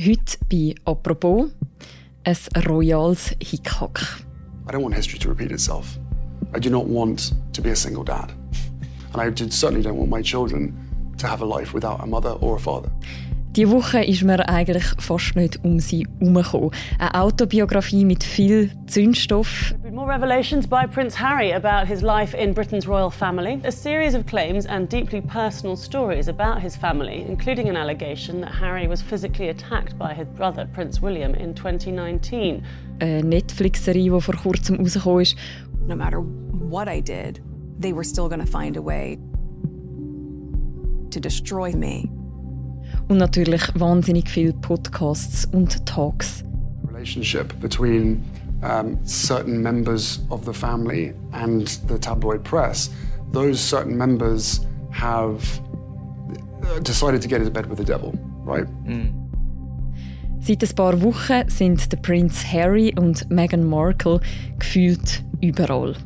Heute 0.00 0.38
bei 0.48 0.76
«Apropos» 0.84 1.50
ein 2.22 2.62
royales 2.68 3.34
Hickhack. 3.42 4.22
I 4.68 4.72
don't 4.72 4.84
want 4.84 4.94
history 4.94 5.18
to 5.18 5.28
repeat 5.28 5.50
itself. 5.50 5.98
I 6.54 6.60
do 6.60 6.70
not 6.70 6.86
want 6.86 7.34
to 7.52 7.60
be 7.60 7.70
a 7.70 7.74
single 7.74 8.04
dad. 8.04 8.32
And 9.12 9.20
I 9.20 9.50
certainly 9.50 9.82
don't 9.82 9.98
want 9.98 10.08
my 10.08 10.22
children 10.22 10.72
to 11.18 11.26
have 11.26 11.42
a 11.42 11.44
life 11.44 11.74
without 11.74 12.00
a 12.00 12.06
mother 12.06 12.36
or 12.40 12.54
a 12.54 12.60
father. 12.60 12.92
Die 13.56 13.68
Woche 13.68 14.04
ist 14.04 14.22
mir 14.22 14.48
eigentlich 14.48 14.84
fast 15.00 15.34
nicht 15.34 15.64
um 15.64 15.80
sie 15.80 16.06
herumgekommen. 16.20 16.70
Eine 17.00 17.14
Autobiografie 17.14 18.04
mit 18.04 18.22
viel 18.22 18.70
Zündstoff. 18.86 19.74
More 19.98 20.06
revelations 20.06 20.64
by 20.64 20.86
Prince 20.86 21.16
Harry 21.16 21.50
about 21.50 21.88
his 21.88 22.04
life 22.04 22.32
in 22.32 22.52
Britain's 22.52 22.86
royal 22.86 23.10
family. 23.10 23.60
A 23.64 23.72
series 23.72 24.14
of 24.14 24.26
claims 24.26 24.64
and 24.64 24.88
deeply 24.88 25.20
personal 25.20 25.74
stories 25.74 26.28
about 26.28 26.62
his 26.62 26.76
family, 26.76 27.24
including 27.26 27.68
an 27.68 27.76
allegation 27.76 28.40
that 28.42 28.52
Harry 28.52 28.86
was 28.86 29.02
physically 29.02 29.48
attacked 29.48 29.98
by 29.98 30.14
his 30.14 30.28
brother 30.28 30.68
Prince 30.72 31.02
William 31.02 31.34
in 31.34 31.52
2019. 31.52 32.62
Eine 33.00 33.22
Netflix-Serie, 33.24 34.12
die 34.12 34.20
vor 34.20 34.36
kurzem 34.36 34.76
rausgekommen 34.76 35.22
ist. 35.22 35.36
No 35.88 35.96
matter 35.96 36.20
what 36.20 36.86
I 36.86 37.00
did, 37.00 37.40
they 37.80 37.92
were 37.92 38.04
still 38.04 38.28
going 38.28 38.40
to 38.40 38.46
find 38.46 38.76
a 38.76 38.80
way 38.80 39.18
to 41.10 41.18
destroy 41.18 41.72
me. 41.72 42.08
Und 43.08 43.18
natürlich 43.18 43.62
wahnsinnig 43.74 44.30
viele 44.30 44.52
Podcasts 44.52 45.44
und 45.46 45.84
Talks. 45.86 46.44
The 46.82 46.92
Relationship 46.92 47.60
between 47.60 48.22
um, 48.62 48.98
certain 49.04 49.62
members 49.62 50.20
of 50.30 50.44
the 50.44 50.52
family 50.52 51.12
and 51.32 51.68
the 51.86 51.98
tabloid 51.98 52.44
press. 52.44 52.90
Those 53.32 53.60
certain 53.60 53.96
members 53.96 54.60
have 54.90 55.60
uh, 56.64 56.80
decided 56.80 57.22
to 57.22 57.28
get 57.28 57.40
into 57.40 57.50
bed 57.50 57.66
with 57.66 57.78
the 57.78 57.84
devil, 57.84 58.12
right? 58.44 58.66
Seit 60.40 60.62
ein 60.62 60.74
paar 60.76 61.02
Wochen 61.02 61.48
sind 61.48 61.92
der 61.92 61.98
Prince 61.98 62.46
Harry 62.52 62.94
und 62.96 63.28
Meghan 63.30 63.68
Markle 63.68 64.20
gefühlt 64.58 65.22
überall. 65.40 65.96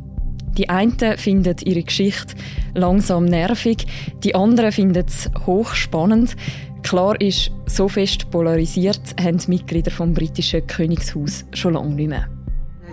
Die 0.56 0.68
einen 0.68 1.16
finden 1.16 1.56
ihre 1.64 1.82
Geschichte 1.82 2.34
langsam 2.74 3.24
nervig, 3.24 3.86
die 4.22 4.34
anderen 4.34 4.72
finden 4.72 5.04
es 5.06 5.30
hochspannend. 5.46 6.36
Klar 6.82 7.20
ist, 7.20 7.50
so 7.66 7.88
fest 7.88 8.30
polarisiert 8.30 9.14
haben 9.20 9.38
die 9.38 9.48
Mitglieder 9.48 9.90
vom 9.90 10.12
britischen 10.12 10.66
Königshaus 10.66 11.44
schon 11.54 11.74
lange 11.74 11.94
nicht 11.94 12.08
mehr. 12.08 12.28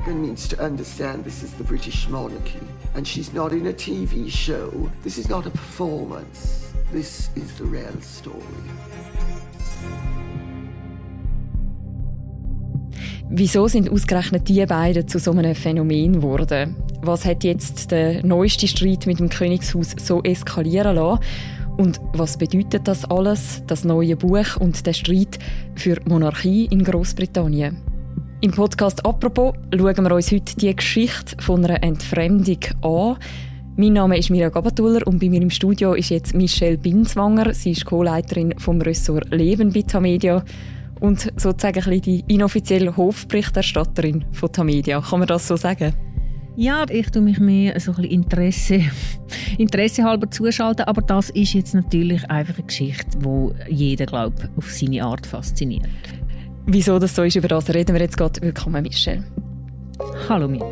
Meghan 0.09 0.21
needs 0.21 0.47
to 0.47 0.57
understand 0.63 1.23
this 1.23 1.43
is 1.43 1.53
the 1.53 1.63
British 1.63 2.09
monarchy 2.09 2.59
and 2.95 3.07
she's 3.07 3.33
not 3.33 3.51
in 3.51 3.67
a 3.67 3.73
TV 3.73 4.29
show. 4.29 4.89
This 5.03 5.17
is 5.17 5.29
not 5.29 5.45
a 5.45 5.49
performance. 5.49 6.73
This 6.91 7.29
is 7.35 7.53
the 7.57 7.65
real 7.65 8.01
story. 8.01 8.43
Wieso 13.29 13.67
sind 13.67 13.89
ausgerechnet 13.91 14.47
die 14.47 14.65
beiden 14.65 15.07
zu 15.07 15.19
so 15.19 15.31
einem 15.31 15.53
Phänomen 15.53 16.13
geworden? 16.13 16.75
Was 17.01 17.25
hat 17.25 17.43
jetzt 17.43 17.91
der 17.91 18.25
neueste 18.25 18.67
Streit 18.67 19.05
mit 19.05 19.19
dem 19.19 19.29
Königshaus 19.29 19.95
so 20.03 20.23
eskalieren 20.23 20.95
lassen? 20.95 21.23
Und 21.77 22.01
was 22.13 22.37
bedeutet 22.37 22.87
das 22.87 23.05
alles, 23.05 23.61
das 23.67 23.85
neue 23.85 24.15
Buch 24.15 24.57
und 24.59 24.85
der 24.85 24.93
Streit 24.93 25.37
für 25.75 25.97
Monarchie 26.05 26.65
in 26.65 26.83
Großbritannien? 26.83 27.88
Im 28.41 28.51
Podcast 28.51 29.05
«Apropos» 29.05 29.53
schauen 29.75 30.05
wir 30.05 30.15
uns 30.15 30.31
heute 30.31 30.55
die 30.55 30.73
Geschichte 30.73 31.35
von 31.43 31.65
einer 31.65 31.83
Entfremdung 31.83 32.59
an. 32.81 33.17
Mein 33.75 33.91
Name 33.91 34.17
ist 34.17 34.29
Mirja 34.29 34.47
Gabatuller 34.47 35.05
und 35.05 35.19
bei 35.19 35.27
mir 35.27 35.41
im 35.41 35.49
Studio 35.49 35.93
ist 35.93 36.09
jetzt 36.09 36.33
Michelle 36.33 36.77
Binswanger. 36.77 37.53
Sie 37.53 37.71
ist 37.71 37.83
Co-Leiterin 37.83 38.57
vom 38.57 38.79
Ressort 38.79 39.29
Leben 39.31 39.73
bei 39.73 39.81
Tamedia 39.81 40.45
und 41.01 41.33
sozusagen 41.35 41.83
ein 41.83 42.01
die 42.01 42.23
inoffizielle 42.29 42.95
Hofberichterstatterin 42.95 44.23
von 44.31 44.53
Tamedia. 44.53 45.01
Kann 45.01 45.19
man 45.19 45.27
das 45.27 45.45
so 45.45 45.57
sagen? 45.57 45.93
Ja, 46.55 46.85
ich 46.89 47.11
tue 47.11 47.21
mich 47.21 47.41
mehr 47.41 47.77
so 47.81 47.91
ein 47.91 47.97
bisschen 47.97 48.11
Interesse, 48.11 48.81
Interesse 49.57 50.05
halber 50.05 50.31
zuschalten, 50.31 50.85
aber 50.85 51.01
das 51.01 51.29
ist 51.31 51.51
jetzt 51.51 51.73
natürlich 51.73 52.29
einfach 52.29 52.55
eine 52.55 52.67
Geschichte, 52.67 53.17
die 53.17 53.73
jeder, 53.73 54.05
glaube 54.05 54.49
auf 54.55 54.71
seine 54.71 55.03
Art 55.03 55.27
fasziniert. 55.27 55.89
Wieso 56.71 56.99
das 56.99 57.15
so 57.15 57.23
ist, 57.23 57.35
über 57.35 57.47
das 57.47 57.73
reden 57.73 57.95
wir 57.95 58.01
jetzt 58.01 58.15
gerade. 58.15 58.39
Willkommen, 58.43 58.83
Michelle. 58.83 59.23
Hallo 60.29 60.47
Mirja. 60.47 60.67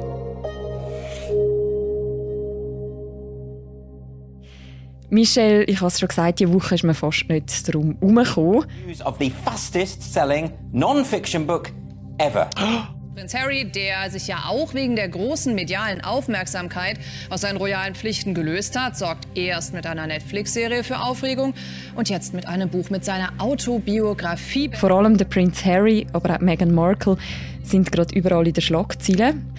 Michelle, 5.10 5.64
ich 5.64 5.78
habe 5.78 5.88
es 5.88 6.00
schon 6.00 6.10
gesagt, 6.10 6.40
diese 6.40 6.54
Woche 6.54 6.76
ist 6.76 6.84
man 6.84 6.94
fast 6.94 7.28
nicht 7.30 7.68
darum 7.68 7.96
herumgekommen. 8.00 8.66
news 8.86 9.04
of 9.04 9.16
the 9.20 9.32
fastest 9.44 10.04
selling 10.04 10.52
non-fiction 10.72 11.48
book 11.48 11.72
ever. 12.20 12.48
Prinz 13.18 13.34
Harry, 13.34 13.66
der 13.66 14.12
sich 14.12 14.28
ja 14.28 14.44
auch 14.48 14.76
wegen 14.76 14.96
der 14.96 15.10
großen 15.10 15.56
medialen 15.56 16.04
Aufmerksamkeit 16.04 17.00
aus 17.32 17.42
seinen 17.42 17.58
royalen 17.58 17.96
Pflichten 17.96 18.36
gelöst 18.36 18.78
hat, 18.80 18.96
sorgt 18.96 19.28
erst 19.36 19.74
mit 19.74 19.88
einer 19.88 20.06
Netflix-Serie 20.06 20.84
für 20.84 21.00
Aufregung 21.00 21.56
und 21.96 22.10
jetzt 22.10 22.36
mit 22.36 22.48
einem 22.48 22.70
Buch 22.70 22.92
mit 22.92 23.04
seiner 23.04 23.34
Autobiografie. 23.40 24.70
Vor 24.72 24.92
allem 24.92 25.18
der 25.18 25.26
Prinz 25.26 25.66
Harry, 25.66 26.06
aber 26.14 26.36
auch 26.36 26.42
Meghan 26.42 26.72
Markle 26.72 27.18
sind 27.64 27.92
gerade 27.92 28.14
überall 28.14 28.48
in 28.48 28.54
den 28.54 28.62
Schlagzeilen. 28.62 29.52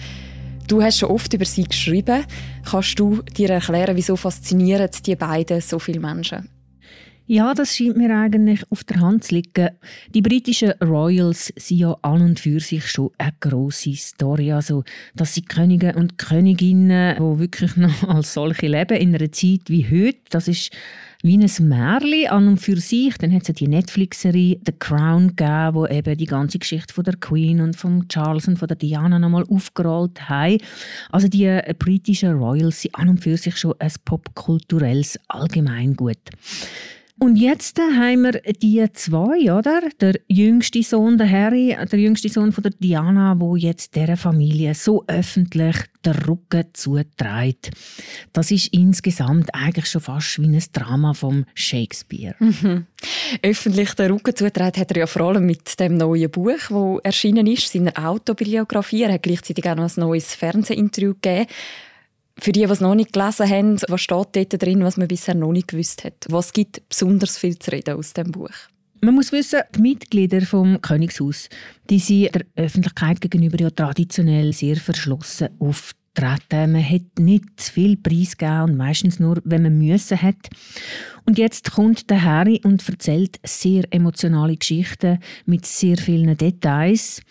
Du 0.69 0.81
hast 0.81 0.99
schon 0.99 1.09
oft 1.09 1.33
über 1.33 1.43
sie 1.43 1.65
geschrieben. 1.65 2.23
Kannst 2.63 2.97
du 2.97 3.23
dir 3.23 3.49
erklären, 3.49 3.97
wieso 3.97 4.15
faszinieren 4.15 4.89
die 5.05 5.17
beiden 5.17 5.59
so 5.59 5.79
viele 5.79 5.99
Menschen? 5.99 6.47
Ja, 7.31 7.53
das 7.53 7.75
scheint 7.75 7.95
mir 7.95 8.09
eigentlich 8.09 8.63
auf 8.71 8.83
der 8.83 9.01
Hand 9.01 9.25
zu 9.25 9.35
liegen. 9.35 9.69
Die 10.15 10.23
britischen 10.23 10.71
Royals 10.81 11.53
sind 11.57 11.77
ja 11.77 11.95
an 12.01 12.23
und 12.23 12.39
für 12.39 12.59
sich 12.59 12.87
schon 12.87 13.11
eine 13.19 13.33
grosse 13.39 13.93
Story. 13.93 14.51
Also, 14.51 14.83
dass 15.13 15.35
sie 15.35 15.43
Könige 15.43 15.93
und 15.93 16.17
Königinnen, 16.17 17.17
die 17.17 17.39
wirklich 17.39 17.75
noch 17.75 18.03
als 18.09 18.33
solche 18.33 18.65
leben, 18.65 18.97
in 18.97 19.13
einer 19.13 19.31
Zeit 19.31 19.61
wie 19.67 19.85
heute, 19.85 20.17
das 20.31 20.47
ist 20.47 20.71
wie 21.21 21.37
ein 21.37 21.67
Märchen 21.67 22.29
an 22.29 22.47
und 22.47 22.57
für 22.57 22.77
sich. 22.77 23.17
Dann 23.17 23.31
hat 23.33 23.43
es 23.43 23.49
ja 23.49 23.53
die 23.53 23.67
Netflix-Serie 23.67 24.59
«The 24.65 24.71
Crown» 24.79 25.35
gegeben, 25.35 25.75
wo 25.75 25.85
eben 25.85 26.17
die 26.17 26.25
ganze 26.25 26.57
Geschichte 26.59 26.93
von 26.93 27.03
der 27.03 27.17
Queen 27.17 27.59
und 27.59 27.75
von 27.75 28.07
Charles 28.07 28.47
und 28.47 28.57
von 28.57 28.69
der 28.69 28.77
Diana 28.77 29.19
nochmal 29.19 29.43
aufgerollt 29.49 30.29
haben. 30.29 30.57
Also 31.11 31.27
die 31.27 31.61
britischen 31.77 32.31
Royals 32.31 32.81
sind 32.81 32.95
an 32.95 33.09
und 33.09 33.19
für 33.19 33.37
sich 33.37 33.57
schon 33.57 33.75
ein 33.79 33.91
popkulturelles 34.05 35.19
Allgemeingut. 35.27 36.17
Und 37.19 37.35
jetzt 37.35 37.77
äh, 37.79 37.81
haben 37.81 38.23
wir 38.23 38.31
die 38.31 38.85
zwei, 38.93 39.53
oder? 39.53 39.81
Der 39.99 40.15
jüngste 40.29 40.81
Sohn, 40.83 41.17
der 41.17 41.29
Harry, 41.29 41.75
der 41.91 41.99
jüngste 41.99 42.29
Sohn 42.29 42.53
von 42.53 42.61
der 42.63 42.71
Diana, 42.71 43.35
wo 43.37 43.57
jetzt 43.57 43.95
dieser 43.95 44.15
Familie 44.15 44.73
so 44.73 45.03
öffentlich 45.07 45.75
den 46.05 46.13
Rücken 46.13 46.65
zuträgt. 46.71 47.71
Das 48.31 48.51
ist 48.51 48.67
insgesamt 48.67 49.53
eigentlich 49.53 49.87
schon 49.87 50.01
fast 50.01 50.41
wie 50.41 50.45
ein 50.45 50.63
Drama 50.71 51.13
vom 51.13 51.45
Shakespeare. 51.53 52.35
Öffentlich 53.43 53.93
den 53.95 54.11
Rücken 54.11 54.35
zutreten 54.35 54.79
hat 54.79 54.91
er 54.91 54.97
ja 54.97 55.07
vor 55.07 55.23
allem 55.23 55.45
mit 55.45 55.77
dem 55.77 55.97
neuen 55.97 56.31
Buch, 56.31 56.69
das 56.69 56.99
erschienen 57.03 57.47
ist, 57.47 57.69
seiner 57.69 57.97
Autobiografie. 57.97 59.03
Er 59.03 59.13
hat 59.13 59.23
gleichzeitig 59.23 59.69
auch 59.69 59.75
noch 59.75 59.89
ein 59.89 59.99
neues 59.99 60.35
Fernsehinterview 60.35 61.15
gegeben. 61.15 61.47
Für 62.41 62.51
die, 62.51 62.65
die 62.65 62.71
es 62.71 62.79
noch 62.79 62.95
nicht 62.95 63.13
gelesen 63.13 63.49
haben, 63.49 63.81
was 63.87 64.01
steht 64.01 64.35
dort 64.35 64.63
drin, 64.63 64.83
was 64.83 64.97
man 64.97 65.07
bisher 65.07 65.35
noch 65.35 65.51
nicht 65.51 65.67
gewusst 65.67 66.03
hat? 66.03 66.25
Was 66.29 66.53
gibt 66.53 66.87
besonders 66.87 67.37
viel 67.37 67.57
zu 67.59 67.71
reden 67.71 67.97
aus 67.97 68.13
dem 68.13 68.31
Buch? 68.31 68.49
Man 69.01 69.15
muss 69.15 69.31
wissen, 69.31 69.61
die 69.75 69.81
Mitglieder 69.81 70.41
vom 70.41 70.81
Königshaus, 70.81 71.47
die 71.89 71.99
sind 71.99 72.35
der 72.35 72.45
Öffentlichkeit 72.55 73.21
gegenüber 73.21 73.57
ja 73.57 73.69
traditionell 73.69 74.51
sehr 74.51 74.75
verschlossen 74.75 75.49
auftreten. 75.59 76.73
Man 76.73 76.83
hat 76.83 77.17
nicht 77.17 77.61
viel 77.61 77.95
Preis 77.95 78.37
gegeben 78.37 78.63
und 78.63 78.77
meistens 78.77 79.19
nur, 79.19 79.41
wenn 79.45 79.63
man 79.63 79.77
müssen 79.77 80.21
hat. 80.21 80.49
Und 81.25 81.37
jetzt 81.37 81.71
kommt 81.71 82.09
der 82.09 82.23
Harry 82.23 82.59
und 82.63 82.87
erzählt 82.89 83.39
sehr 83.45 83.85
emotionale 83.91 84.57
Geschichten 84.57 85.19
mit 85.45 85.65
sehr 85.65 85.97
vielen 85.97 86.35
Details. 86.35 87.21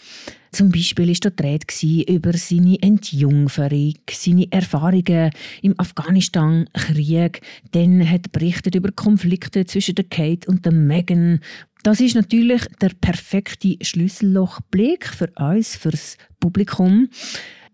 Zum 0.53 0.71
Beispiel 0.71 1.09
war 1.09 1.31
dort 1.31 1.43
Rede 1.43 2.13
über 2.13 2.33
seine 2.35 2.81
Entjungferung, 2.81 3.95
seine 4.11 4.51
Erfahrungen 4.51 5.31
im 5.63 5.75
Afghanistan-Krieg. 5.79 7.41
Dann 7.73 8.09
hat 8.09 8.27
er 8.27 8.31
berichtet 8.33 8.75
über 8.75 8.91
Konflikte 8.93 9.67
zwischen 9.67 9.95
der 9.95 10.05
Kate 10.05 10.49
und 10.49 10.65
der 10.65 10.73
Meghan. 10.73 11.41
Das 11.83 12.01
ist 12.01 12.15
natürlich 12.15 12.63
der 12.81 12.91
perfekte 13.01 13.77
Schlüssellochblick 13.81 15.07
für 15.07 15.31
uns, 15.37 15.77
fürs 15.77 16.17
Publikum. 16.41 17.09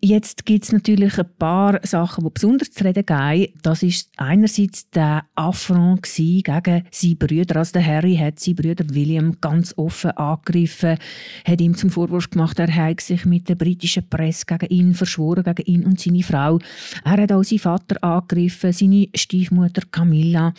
Jetzt 0.07 0.45
gibt 0.45 0.65
es 0.65 0.71
natürlich 0.73 1.19
ein 1.19 1.31
paar 1.39 1.81
Sachen, 1.83 2.25
die 2.25 2.31
besonders 2.31 2.71
zu 2.71 2.85
reden 2.85 3.07
gehen. 3.07 3.49
Das 3.63 3.83
ist 3.83 4.11
einerseits 4.19 4.91
der 4.91 5.25
Affront 5.35 6.03
gegen 6.03 6.85
seine 6.91 7.17
Brüder. 7.17 7.57
Also 7.57 7.73
der 7.73 7.87
Harry 7.87 8.15
hat 8.15 8.39
seinen 8.39 8.57
Bruder 8.57 8.85
William 8.91 9.41
ganz 9.41 9.73
offen 9.79 10.11
angegriffen, 10.11 10.99
hat 11.47 11.61
ihm 11.63 11.75
zum 11.75 11.89
Vorwurf 11.89 12.29
gemacht, 12.29 12.59
er 12.59 12.77
habe 12.77 13.01
sich 13.01 13.25
mit 13.25 13.49
der 13.49 13.55
britischen 13.55 14.07
Presse 14.07 14.45
gegen 14.45 14.67
ihn 14.67 14.95
verschworen, 14.95 15.43
gegen 15.43 15.73
ihn 15.73 15.87
und 15.87 15.99
seine 15.99 16.23
Frau. 16.23 16.59
Er 17.03 17.13
hat 17.13 17.33
auch 17.33 17.43
seinen 17.43 17.61
Vater 17.61 18.05
angegriffen, 18.05 18.75
seine 18.75 19.09
Stiefmutter 19.15 19.87
Camilla. 19.91 20.53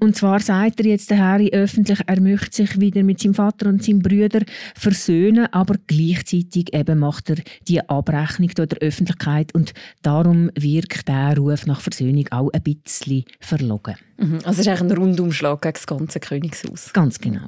Und 0.00 0.16
zwar 0.16 0.40
sagt 0.40 0.80
er 0.80 0.86
jetzt 0.86 1.08
der 1.10 1.18
Harry 1.18 1.50
öffentlich, 1.50 2.00
er 2.04 2.20
möchte 2.20 2.56
sich 2.56 2.80
wieder 2.80 3.04
mit 3.04 3.20
seinem 3.20 3.34
Vater 3.34 3.68
und 3.68 3.84
seinem 3.84 4.00
Brüder 4.00 4.40
versöhnen, 4.74 5.46
aber 5.52 5.76
gleichzeitig 5.86 6.74
eben 6.74 6.98
macht 6.98 7.30
er 7.30 7.36
die 7.68 7.88
Abrechnung 7.88 8.48
der 8.48 8.87
Öffentlichkeit 8.88 9.54
und 9.54 9.74
darum 10.02 10.50
wirkt 10.54 11.08
der 11.08 11.36
Ruf 11.36 11.66
nach 11.66 11.80
Versöhnung 11.80 12.26
auch 12.30 12.50
ein 12.52 12.62
bisschen 12.62 13.24
verlogen. 13.40 13.96
Mhm. 14.18 14.40
Also 14.44 14.50
es 14.50 14.58
ist 14.60 14.68
eigentlich 14.68 14.92
ein 14.92 14.98
Rundumschlag 14.98 15.62
gegen 15.62 15.74
das 15.74 15.86
ganze 15.86 16.20
Königshaus. 16.20 16.92
Ganz 16.92 17.18
genau. 17.18 17.46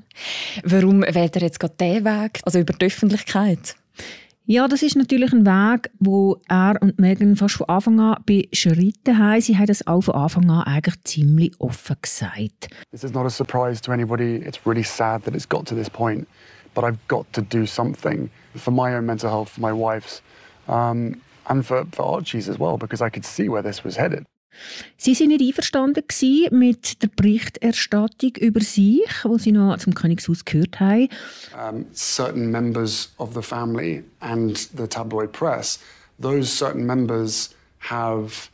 Warum 0.65 1.03
wählt 1.03 1.37
er 1.37 1.43
jetzt 1.43 1.61
gerade 1.61 1.75
diesen 1.81 2.05
Weg, 2.05 2.41
also 2.45 2.59
über 2.59 2.73
die 2.73 2.87
Öffentlichkeit? 2.87 3.77
Ja, 4.47 4.67
das 4.67 4.83
ist 4.83 4.97
natürlich 4.97 5.33
ein 5.33 5.47
Weg, 5.47 5.91
wo 6.01 6.41
er 6.49 6.75
und 6.81 6.99
Meghan 6.99 7.37
fast 7.37 7.55
von 7.55 7.69
Anfang 7.69 8.01
an 8.01 8.17
beschritten 8.27 9.17
haben. 9.17 9.41
Sie 9.41 9.57
haben 9.57 9.67
das 9.67 9.87
auch 9.87 10.01
von 10.01 10.15
Anfang 10.17 10.51
an 10.51 10.65
eigentlich 10.65 11.05
ziemlich 11.05 11.53
offen 11.61 11.95
gesagt. 12.03 12.69
This 12.91 13.05
is 13.05 13.13
not 13.13 13.27
a 13.27 13.31
surprise 13.31 13.81
to 13.83 13.93
anybody. 13.93 14.37
It's 14.45 14.59
really 14.67 14.83
sad 14.83 15.23
that 15.25 15.37
it's 15.37 15.49
got 15.49 15.69
to 15.69 15.77
this 15.77 15.89
point, 15.89 16.27
but 16.75 16.83
I've 16.83 16.99
got 17.07 17.33
to 17.35 17.43
do 17.43 17.65
something 17.65 18.29
for 18.57 18.73
my 18.73 18.97
own 18.97 19.07
mental 19.07 19.31
health, 19.31 19.51
for 19.51 19.61
my 19.61 19.73
wife's, 19.73 20.21
um, 20.67 21.21
and 21.51 21.67
for, 21.67 21.85
for 21.93 22.05
Archie's 22.17 22.49
as 22.49 22.59
well, 22.59 22.79
because 22.79 23.03
I 23.03 23.11
could 23.11 23.25
see 23.25 23.49
where 23.49 23.63
this 23.63 23.85
was 23.85 23.97
headed. 23.97 24.25
Sie 24.97 25.15
sind 25.15 25.29
nicht 25.29 25.43
einverstanden 25.43 26.05
mit 26.51 27.03
der 27.03 27.09
Berichterstattung 27.09 28.33
über 28.37 28.61
sich, 28.61 29.09
wo 29.23 29.39
sie 29.39 29.53
noch 29.53 29.79
zum 29.79 29.95
Königshaus 29.95 30.45
gehört 30.45 30.81
haben. 30.81 31.09
Um, 31.57 31.87
certain 31.93 32.51
members 32.51 33.13
of 33.19 33.33
the 33.35 33.43
family 33.43 34.03
and 34.21 34.57
the 34.77 34.87
tabloid 34.87 35.33
press, 35.33 35.79
those 36.19 36.51
certain 36.51 36.85
members 36.85 37.55
have 37.79 38.51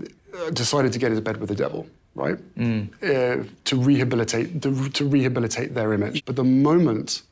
uh, 0.00 0.50
decided 0.52 0.92
to 0.92 0.98
get 0.98 1.10
into 1.10 1.22
bed 1.22 1.40
with 1.40 1.48
the 1.48 1.56
devil. 1.56 1.86
Right, 2.14 2.36
mm. 2.58 2.90
uh, 3.02 3.44
to 3.64 3.76
rehabilitate 3.80 4.60
to, 4.60 4.90
to 4.90 5.04
rehabilitate 5.06 5.74
their 5.74 5.94
image. 5.94 6.22
But 6.26 6.36
the 6.36 6.44
moment 6.44 7.22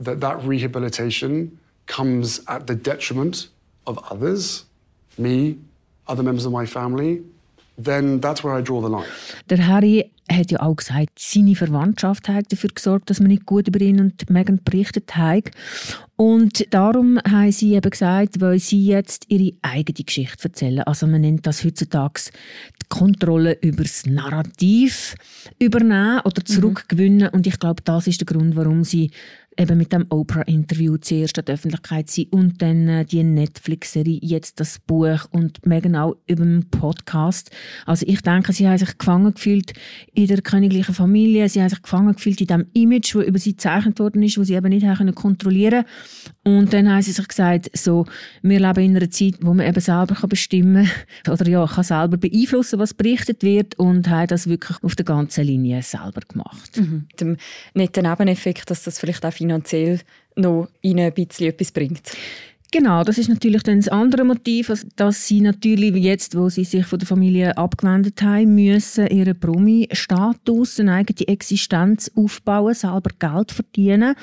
that 0.00 0.20
that 0.20 0.42
rehabilitation 0.42 1.56
comes 1.86 2.40
at 2.48 2.66
the 2.66 2.74
detriment 2.74 3.48
of 3.86 3.98
others, 4.10 4.66
me, 5.18 5.56
other 6.06 6.22
members 6.22 6.46
of 6.46 6.52
my 6.52 6.66
family, 6.66 7.22
then 7.78 8.20
that's 8.20 8.42
where 8.44 8.58
I 8.58 8.62
draw 8.62 8.80
the 8.80 8.88
line. 8.88 9.06
Der 9.48 9.66
Harry 9.66 10.10
hat 10.30 10.50
ja 10.50 10.60
auch 10.60 10.76
gesagt, 10.76 11.18
seine 11.18 11.54
Verwandtschaft 11.54 12.28
hat 12.28 12.50
dafür 12.52 12.70
gesorgt, 12.74 13.10
dass 13.10 13.20
man 13.20 13.28
nicht 13.28 13.46
gut 13.46 13.68
über 13.68 13.80
ihn 13.80 14.00
und 14.00 14.30
Meghan 14.30 14.60
berichtet 14.64 15.16
hat. 15.16 15.50
Und 16.16 16.72
darum 16.72 17.18
haben 17.28 17.50
sie 17.50 17.74
eben 17.74 17.90
gesagt, 17.90 18.40
weil 18.40 18.58
sie 18.58 18.84
jetzt 18.84 19.24
ihre 19.28 19.52
eigene 19.62 20.04
Geschichte 20.04 20.44
erzählen. 20.44 20.80
Also 20.80 21.06
man 21.06 21.22
nennt 21.22 21.46
das 21.46 21.64
heutzutage 21.64 22.30
die 22.82 22.86
Kontrolle 22.88 23.58
über 23.60 23.82
das 23.82 24.06
Narrativ 24.06 25.14
übernehmen 25.58 26.20
oder 26.20 26.42
mhm. 26.42 26.46
zurückgewinnen. 26.46 27.28
Mhm. 27.28 27.34
Und 27.34 27.46
ich 27.46 27.58
glaube, 27.58 27.82
das 27.84 28.06
ist 28.06 28.20
der 28.20 28.26
Grund, 28.26 28.54
warum 28.54 28.84
sie 28.84 29.10
eben 29.56 29.78
mit 29.78 29.92
dem 29.92 30.06
Oprah-Interview 30.08 30.96
zuerst 30.96 31.38
an 31.38 31.44
der 31.44 31.54
Öffentlichkeit 31.54 32.10
sind 32.10 32.32
und 32.32 32.62
dann 32.62 32.88
äh, 32.88 33.04
die 33.04 33.22
Netflix-Serie, 33.22 34.18
jetzt 34.22 34.60
das 34.60 34.78
Buch 34.78 35.26
und 35.30 35.64
mehr 35.66 35.80
genau 35.80 36.16
über 36.26 36.44
den 36.44 36.68
Podcast. 36.70 37.50
Also 37.86 38.06
ich 38.08 38.22
denke, 38.22 38.52
sie 38.52 38.66
haben 38.66 38.78
sich 38.78 38.96
gefangen 38.96 39.34
gefühlt 39.34 39.72
in 40.14 40.26
der 40.26 40.40
königlichen 40.40 40.94
Familie, 40.94 41.48
sie 41.48 41.60
haben 41.60 41.68
sich 41.68 41.82
gefangen 41.82 42.14
gefühlt 42.14 42.40
in 42.40 42.46
dem 42.46 42.66
Image, 42.72 43.14
das 43.14 43.24
über 43.24 43.38
sie 43.38 43.52
gezeichnet 43.52 43.98
worden 43.98 44.22
ist, 44.22 44.38
wo 44.38 44.44
sie 44.44 44.54
eben 44.54 44.68
nicht 44.68 44.86
haben 44.86 45.14
kontrollieren 45.14 45.84
Und 46.44 46.72
dann 46.72 46.90
haben 46.90 47.02
sie 47.02 47.12
sich 47.12 47.28
gesagt, 47.28 47.70
so, 47.76 48.06
wir 48.42 48.60
leben 48.60 48.84
in 48.84 48.96
einer 48.96 49.10
Zeit, 49.10 49.34
wo 49.42 49.52
man 49.52 49.66
eben 49.66 49.80
selber 49.80 50.14
kann 50.14 50.28
bestimmen 50.28 50.88
oder 51.28 51.48
ja, 51.48 51.66
kann 51.66 51.84
selber 51.84 52.16
beeinflussen, 52.16 52.78
was 52.78 52.94
berichtet 52.94 53.42
wird 53.42 53.78
und 53.78 54.08
haben 54.08 54.28
das 54.28 54.46
wirklich 54.46 54.82
auf 54.82 54.96
der 54.96 55.04
ganzen 55.04 55.44
Linie 55.44 55.82
selber 55.82 56.20
gemacht. 56.26 56.78
Mhm. 56.78 57.06
Dem 57.20 57.36
netten 57.74 58.04
Nebeneffekt, 58.04 58.70
dass 58.70 58.82
das 58.82 58.98
vielleicht 58.98 59.24
auch 59.26 59.32
finanziell 59.42 60.00
noch 60.36 60.68
ihnen 60.80 61.06
ein 61.06 61.12
bisschen 61.12 61.48
etwas 61.48 61.72
bringt. 61.72 62.12
Genau, 62.74 63.04
das 63.04 63.18
ist 63.18 63.28
natürlich 63.28 63.62
dann 63.64 63.80
das 63.80 63.88
andere 63.88 64.24
Motiv, 64.24 64.70
also, 64.70 64.88
dass 64.96 65.26
sie 65.26 65.42
natürlich 65.42 65.94
jetzt, 65.94 66.34
wo 66.34 66.48
sie 66.48 66.64
sich 66.64 66.86
von 66.86 66.98
der 66.98 67.06
Familie 67.06 67.54
abgewendet 67.58 68.22
haben, 68.22 68.54
müssen 68.54 69.08
ihren 69.08 69.38
Promi-Status, 69.38 70.80
eine 70.80 70.94
eigene 70.94 71.28
Existenz 71.28 72.10
aufbauen, 72.14 72.72
selber 72.72 73.10
Geld 73.18 73.52
verdienen. 73.52 74.14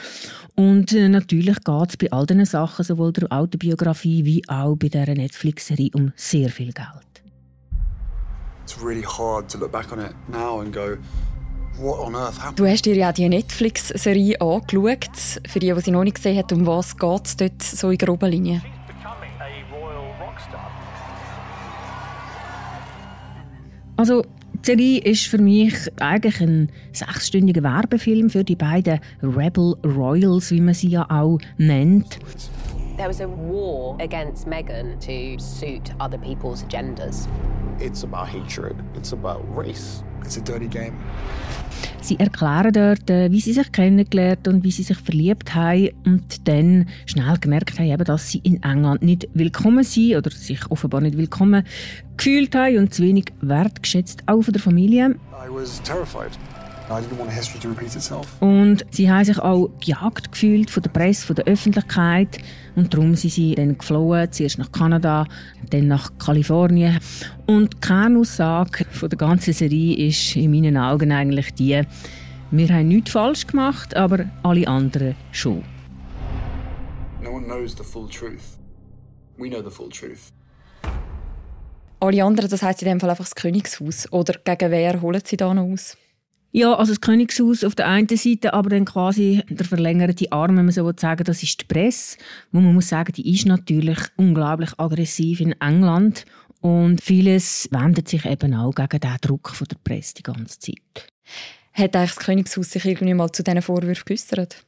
Und 0.56 0.94
äh, 0.94 1.10
natürlich 1.10 1.58
geht 1.64 1.90
es 1.90 1.98
bei 1.98 2.12
all 2.12 2.26
diesen 2.26 2.46
Sachen, 2.46 2.84
sowohl 2.84 3.14
der 3.14 3.32
Autobiografie 3.32 4.26
wie 4.26 4.42
auch 4.48 4.76
bei 4.76 4.88
dieser 4.88 5.14
Netflix-Serie, 5.14 5.92
um 5.94 6.12
sehr 6.16 6.50
viel 6.50 6.74
Geld. 6.74 7.06
It's 8.64 8.84
really 8.84 9.04
hard 9.04 9.48
to 9.52 9.60
look 9.60 9.72
back 9.72 9.92
on 9.92 10.00
it 10.00 10.16
now 10.28 10.60
and 10.60 10.74
go, 10.74 10.98
Du 12.56 12.66
hast 12.66 12.86
dir 12.86 12.96
ja 12.96 13.12
die 13.14 13.30
Netflix-Serie 13.30 14.42
angeschaut. 14.42 15.40
Für 15.48 15.60
die, 15.60 15.74
die 15.74 15.82
sie 15.82 15.92
noch 15.92 16.04
nicht 16.04 16.16
gesehen 16.16 16.38
haben, 16.38 16.60
um 16.60 16.68
was 16.68 16.98
geht 16.98 17.26
es 17.26 17.38
dort 17.38 17.64
so 17.64 17.90
in 17.90 17.98
grober 17.98 18.28
Linie? 18.28 18.62
Also, 23.96 24.24
die 24.54 24.66
Serie 24.66 25.02
ist 25.02 25.28
für 25.28 25.38
mich 25.38 25.74
eigentlich 26.02 26.42
ein 26.42 26.70
sechsstündiger 26.92 27.64
Werbefilm 27.64 28.30
für 28.30 28.44
die 28.44 28.56
beiden 28.56 29.00
Rebel 29.22 29.76
Royals, 29.86 30.52
wie 30.52 30.62
man 30.62 30.74
sie 30.74 30.90
ja 30.90 31.06
auch 31.10 31.38
nennt. 31.58 32.20
There 32.98 33.08
was 33.08 33.22
a 33.22 33.28
war 33.28 33.98
against 34.02 34.46
Meghan 34.48 35.00
to 35.00 35.40
suit 35.40 35.94
other 36.02 36.18
people's 36.18 36.66
agendas. 36.66 37.30
It's 37.82 38.04
about 38.04 38.28
hatred. 38.28 38.76
It's 38.96 39.14
about 39.14 39.46
race. 39.56 40.04
It's 40.22 40.38
a 40.38 40.42
dirty 40.42 40.68
game. 40.68 40.94
Sie 42.02 42.20
erklären 42.20 42.74
dort, 42.74 43.10
äh, 43.10 43.32
wie 43.32 43.40
sie 43.40 43.54
sich 43.54 43.72
kennengelernt 43.72 44.48
und 44.48 44.64
wie 44.64 44.72
sie 44.72 44.84
sich 44.84 44.98
verliebt 44.98 45.56
haben 45.56 45.90
und 46.06 46.48
dann 46.48 46.88
schnell 47.06 47.38
gemerkt 47.40 47.80
haben, 47.80 48.04
dass 48.04 48.30
sie 48.30 48.40
in 48.40 48.62
England 48.64 49.02
nicht 49.02 49.30
willkommen 49.34 49.84
sind 49.84 50.18
oder 50.18 50.32
sich 50.32 50.60
offenbar 50.70 51.02
nicht 51.02 51.18
willkommen 51.18 51.64
gefühlt 52.18 52.56
haben 52.56 52.78
und 52.78 52.94
zu 52.94 53.04
wenig 53.04 53.26
wertgeschätzt, 53.42 54.24
auch 54.26 54.42
von 54.42 54.54
der 54.54 54.62
Familie. 54.62 55.16
I 55.32 55.50
was 55.50 55.82
terrified. 55.84 56.38
Und 58.40 58.86
sie 58.92 59.12
haben 59.12 59.24
sich 59.24 59.40
auch 59.40 59.70
gejagt 59.80 60.32
gefühlt 60.32 60.70
von 60.70 60.82
der 60.82 60.90
Presse, 60.90 61.28
von 61.28 61.36
der 61.36 61.46
Öffentlichkeit. 61.46 62.40
Und 62.76 62.94
darum 62.94 63.16
sind 63.16 63.32
sie 63.32 63.54
dann 63.54 63.78
geflohen, 63.78 64.32
zuerst 64.32 64.58
nach 64.58 64.72
Kanada, 64.72 65.28
dann 65.70 65.88
nach 65.88 66.12
Kalifornien. 66.18 67.00
Und 67.46 67.74
die 67.76 67.80
Kernaussage 67.80 68.86
von 68.92 69.10
der 69.10 69.18
ganzen 69.18 69.54
Serie 69.54 70.08
ist 70.08 70.36
in 70.36 70.52
meinen 70.52 70.78
Augen 70.78 71.12
eigentlich 71.12 71.54
die, 71.54 71.82
wir 72.52 72.70
haben 72.70 72.88
nichts 72.88 73.12
falsch 73.12 73.46
gemacht, 73.46 73.96
aber 73.96 74.26
alle 74.42 74.68
anderen 74.68 75.16
schon. 75.32 75.64
No 77.22 77.32
one 77.32 77.46
knows 77.46 77.76
the 77.78 77.84
full 77.84 78.10
truth. 78.10 78.58
We 79.38 79.50
know 79.50 79.62
the 79.62 79.70
full 79.70 79.90
truth. 79.90 80.32
Alle 82.00 82.24
anderen, 82.24 82.50
das 82.50 82.64
heisst 82.64 82.82
in 82.82 82.88
dem 82.88 83.00
Fall 83.00 83.12
einfach 83.12 83.26
das 83.26 83.36
Königshaus. 83.36 84.12
Oder 84.12 84.40
gegen 84.44 84.72
wer 84.72 85.02
holen 85.02 85.22
sie 85.24 85.38
da 85.38 85.54
noch 85.54 85.64
aus? 85.64 85.96
Ja, 86.52 86.74
also 86.74 86.92
das 86.94 87.02
Königshaus 87.02 87.64
auf 87.64 87.76
der 87.76 87.88
einen 87.88 88.08
Seite, 88.10 88.54
aber 88.54 88.70
dann 88.70 88.86
quasi 88.86 89.44
der 89.50 89.66
verlängerte 89.66 90.32
Arm, 90.32 90.58
wenn 90.58 90.66
man 90.66 90.72
so 90.72 90.92
sagen 90.96 91.24
das 91.24 91.44
ist 91.44 91.62
die 91.62 91.66
Presse. 91.66 92.18
Wo 92.52 92.60
man 92.60 92.74
muss 92.74 92.90
sagen, 92.90 93.14
die 93.14 93.34
ist 93.34 93.46
natürlich 93.46 94.00
unglaublich 94.18 94.72
aggressiv 94.78 95.42
in 95.42 95.54
England 95.62 96.26
und 96.62 97.02
vieles 97.02 97.70
wendet 97.72 98.10
sich 98.10 98.26
eben 98.26 98.56
auch 98.56 98.74
gegen 98.74 99.00
den 99.00 99.18
Druck 99.22 99.50
von 99.50 99.68
der 99.68 99.78
Presse 99.84 100.16
die 100.16 100.24
ganze 100.24 100.60
Zeit. 100.60 101.08
Hat 101.74 101.96
eigentlich 101.96 102.16
das 102.16 102.26
Königshaus 102.26 102.72
sich 102.72 102.84
irgendwie 102.84 103.14
mal 103.14 103.32
zu 103.32 103.44
diesen 103.44 103.62
Vorwürfen 103.62 104.04
geäußert? 104.06 104.66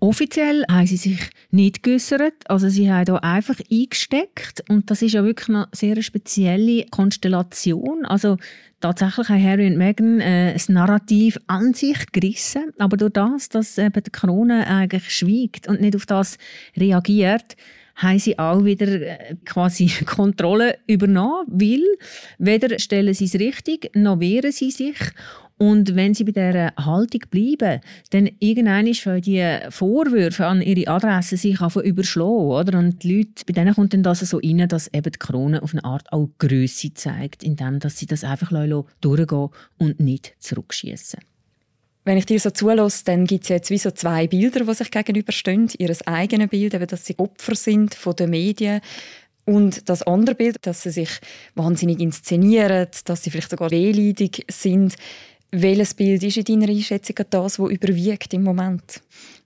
Offiziell 0.00 0.64
haben 0.70 0.86
sie 0.86 0.96
sich 0.96 1.18
nicht 1.50 1.82
geäußert. 1.82 2.34
Also 2.48 2.68
sie 2.68 2.90
haben 2.90 3.06
hier 3.06 3.24
einfach 3.24 3.56
eingesteckt. 3.70 4.62
Und 4.68 4.90
das 4.90 5.02
ist 5.02 5.14
ja 5.14 5.24
wirklich 5.24 5.48
eine 5.48 5.66
sehr 5.72 6.00
spezielle 6.02 6.86
Konstellation. 6.86 8.04
Also 8.06 8.36
tatsächlich 8.80 9.28
haben 9.28 9.42
Harry 9.42 9.66
und 9.66 9.76
Meghan 9.76 10.20
äh, 10.20 10.52
das 10.52 10.68
Narrativ 10.68 11.38
an 11.48 11.74
sich 11.74 11.98
gerissen. 12.12 12.72
Aber 12.78 12.96
durch 12.96 13.12
das, 13.12 13.48
dass 13.48 13.76
eben 13.76 14.02
die 14.02 14.10
Krone 14.10 14.68
eigentlich 14.68 15.10
schweigt 15.10 15.66
und 15.66 15.80
nicht 15.80 15.96
auf 15.96 16.06
das 16.06 16.38
reagiert, 16.76 17.56
haben 17.96 18.20
sie 18.20 18.38
auch 18.38 18.64
wieder 18.64 18.86
äh, 18.86 19.34
quasi 19.44 19.88
Kontrolle 20.06 20.78
übernommen, 20.86 21.46
weil 21.48 21.82
weder 22.38 22.78
stellen 22.78 23.14
sie 23.14 23.24
es 23.24 23.34
richtig, 23.34 23.90
noch 23.94 24.20
wehren 24.20 24.52
sie 24.52 24.70
sich. 24.70 24.96
Und 25.58 25.96
wenn 25.96 26.14
sie 26.14 26.24
bei 26.24 26.32
dieser 26.32 26.72
Haltung 26.76 27.22
bleiben, 27.30 27.80
dann 28.10 28.30
irgendwann 28.38 28.94
fangen 28.94 29.22
die 29.22 29.58
Vorwürfe 29.70 30.46
an 30.46 30.62
ihre 30.62 30.88
Adresse 30.88 31.36
sich 31.36 31.58
überschlagen. 31.60 32.30
Oder? 32.30 32.78
Und 32.78 33.02
die 33.02 33.18
Leute, 33.18 33.44
bei 33.44 33.52
denen 33.52 33.74
kommt 33.74 33.92
dann 33.92 34.04
das 34.04 34.20
so 34.20 34.38
rein, 34.38 34.68
dass 34.68 34.86
eben 34.88 35.12
die 35.12 35.18
Krone 35.18 35.62
auf 35.62 35.72
eine 35.72 35.84
Art 35.84 36.12
auch 36.12 36.30
Größe 36.38 36.94
zeigt, 36.94 37.42
indem 37.42 37.80
dass 37.80 37.98
sie 37.98 38.06
das 38.06 38.22
einfach 38.22 38.52
durchgehen 39.00 39.48
und 39.78 39.98
nicht 40.00 40.34
zurückschießen. 40.38 41.20
Wenn 42.04 42.16
ich 42.16 42.26
dir 42.26 42.40
so 42.40 42.50
zulasse, 42.50 43.04
dann 43.04 43.26
gibt 43.26 43.44
es 43.44 43.48
jetzt 43.50 43.70
wie 43.70 43.76
so 43.76 43.90
zwei 43.90 44.28
Bilder, 44.28 44.64
die 44.64 44.74
sich 44.74 44.90
gegenüberstehen. 44.90 45.68
Ihr 45.76 45.94
eigenes 46.06 46.48
Bild, 46.48 46.72
eben, 46.72 46.86
dass 46.86 47.04
sie 47.04 47.18
Opfer 47.18 47.54
sind 47.54 47.94
von 47.94 48.16
den 48.16 48.30
Medien 48.30 48.80
und 49.44 49.88
das 49.88 50.02
andere 50.02 50.34
Bild, 50.34 50.56
dass 50.62 50.82
sie 50.82 50.90
sich 50.90 51.10
wahnsinnig 51.54 52.00
inszenieren, 52.00 52.86
dass 53.04 53.24
sie 53.24 53.30
vielleicht 53.30 53.50
sogar 53.50 53.70
wehleidig 53.70 54.44
sind. 54.50 54.94
Welches 55.50 55.94
Bild 55.94 56.22
ist 56.22 56.36
in 56.36 56.44
deiner 56.44 56.70
Einschätzung 56.70 57.16
das, 57.30 57.56
das 57.56 57.58
überwiegt 57.58 58.34
im 58.34 58.42
Moment? 58.42 59.00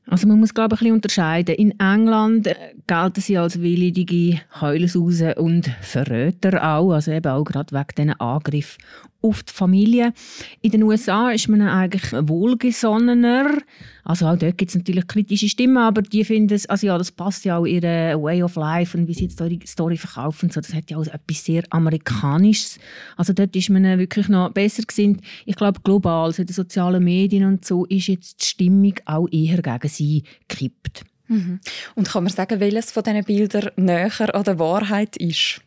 Also 0.06 0.26
man 0.26 0.40
muss 0.40 0.52
glaube 0.52 0.74
ich 0.74 0.80
ein 0.80 0.84
bisschen 0.84 0.94
unterscheiden. 0.94 1.54
In 1.54 1.78
England 1.78 2.48
äh, 2.48 2.56
gelten 2.88 3.20
sie 3.20 3.38
als 3.38 3.60
willige 3.60 4.40
Heulensausen 4.60 5.34
und 5.34 5.68
Verräter 5.80 6.76
auch, 6.76 6.92
also 6.92 7.12
eben 7.12 7.30
auch 7.30 7.44
gerade 7.44 7.72
wegen 7.72 7.94
diesen 7.96 8.20
Angriff 8.20 8.78
auf 9.22 9.42
die 9.42 9.52
Familie. 9.52 10.12
In 10.60 10.72
den 10.72 10.82
USA 10.82 11.30
ist 11.30 11.48
man 11.48 11.62
eigentlich 11.62 12.12
wohlgesonnener. 12.12 13.58
Also 14.04 14.26
auch 14.26 14.36
dort 14.36 14.58
gibt 14.58 14.70
es 14.70 14.76
natürlich 14.76 15.06
kritische 15.06 15.48
Stimmen, 15.48 15.78
aber 15.78 16.02
die 16.02 16.24
finden 16.24 16.54
es, 16.54 16.66
also 16.66 16.88
ja, 16.88 16.98
das 16.98 17.12
passt 17.12 17.44
ja 17.44 17.58
auch 17.58 17.66
ihre 17.66 18.20
Way 18.20 18.42
of 18.42 18.56
Life 18.56 18.98
und 18.98 19.06
wie 19.06 19.14
sie 19.14 19.24
jetzt 19.24 19.38
die 19.38 19.60
Story 19.64 19.96
verkaufen. 19.96 20.50
So, 20.50 20.60
das 20.60 20.74
hat 20.74 20.90
ja 20.90 20.96
auch 20.96 21.06
etwas 21.06 21.44
sehr 21.44 21.62
Amerikanisches. 21.70 22.78
Also 23.16 23.32
dort 23.32 23.54
ist 23.54 23.70
man 23.70 23.84
wirklich 23.98 24.28
noch 24.28 24.50
besser 24.50 24.82
gesinnt. 24.82 25.20
Ich 25.46 25.56
glaube, 25.56 25.80
global, 25.84 26.26
also 26.26 26.42
in 26.42 26.46
den 26.46 26.54
sozialen 26.54 27.04
Medien 27.04 27.44
und 27.44 27.64
so, 27.64 27.84
ist 27.86 28.08
jetzt 28.08 28.42
die 28.42 28.46
Stimmung 28.46 28.94
auch 29.04 29.28
eher 29.30 29.62
gegen 29.62 29.88
sie 29.88 30.24
gekippt. 30.48 31.04
Mhm. 31.28 31.60
Und 31.94 32.08
kann 32.08 32.24
man 32.24 32.32
sagen, 32.32 32.60
welches 32.60 32.90
von 32.90 33.04
diesen 33.04 33.24
Bildern 33.24 33.70
näher 33.76 34.34
an 34.34 34.44
der 34.44 34.58
Wahrheit 34.58 35.16
ist? 35.16 35.60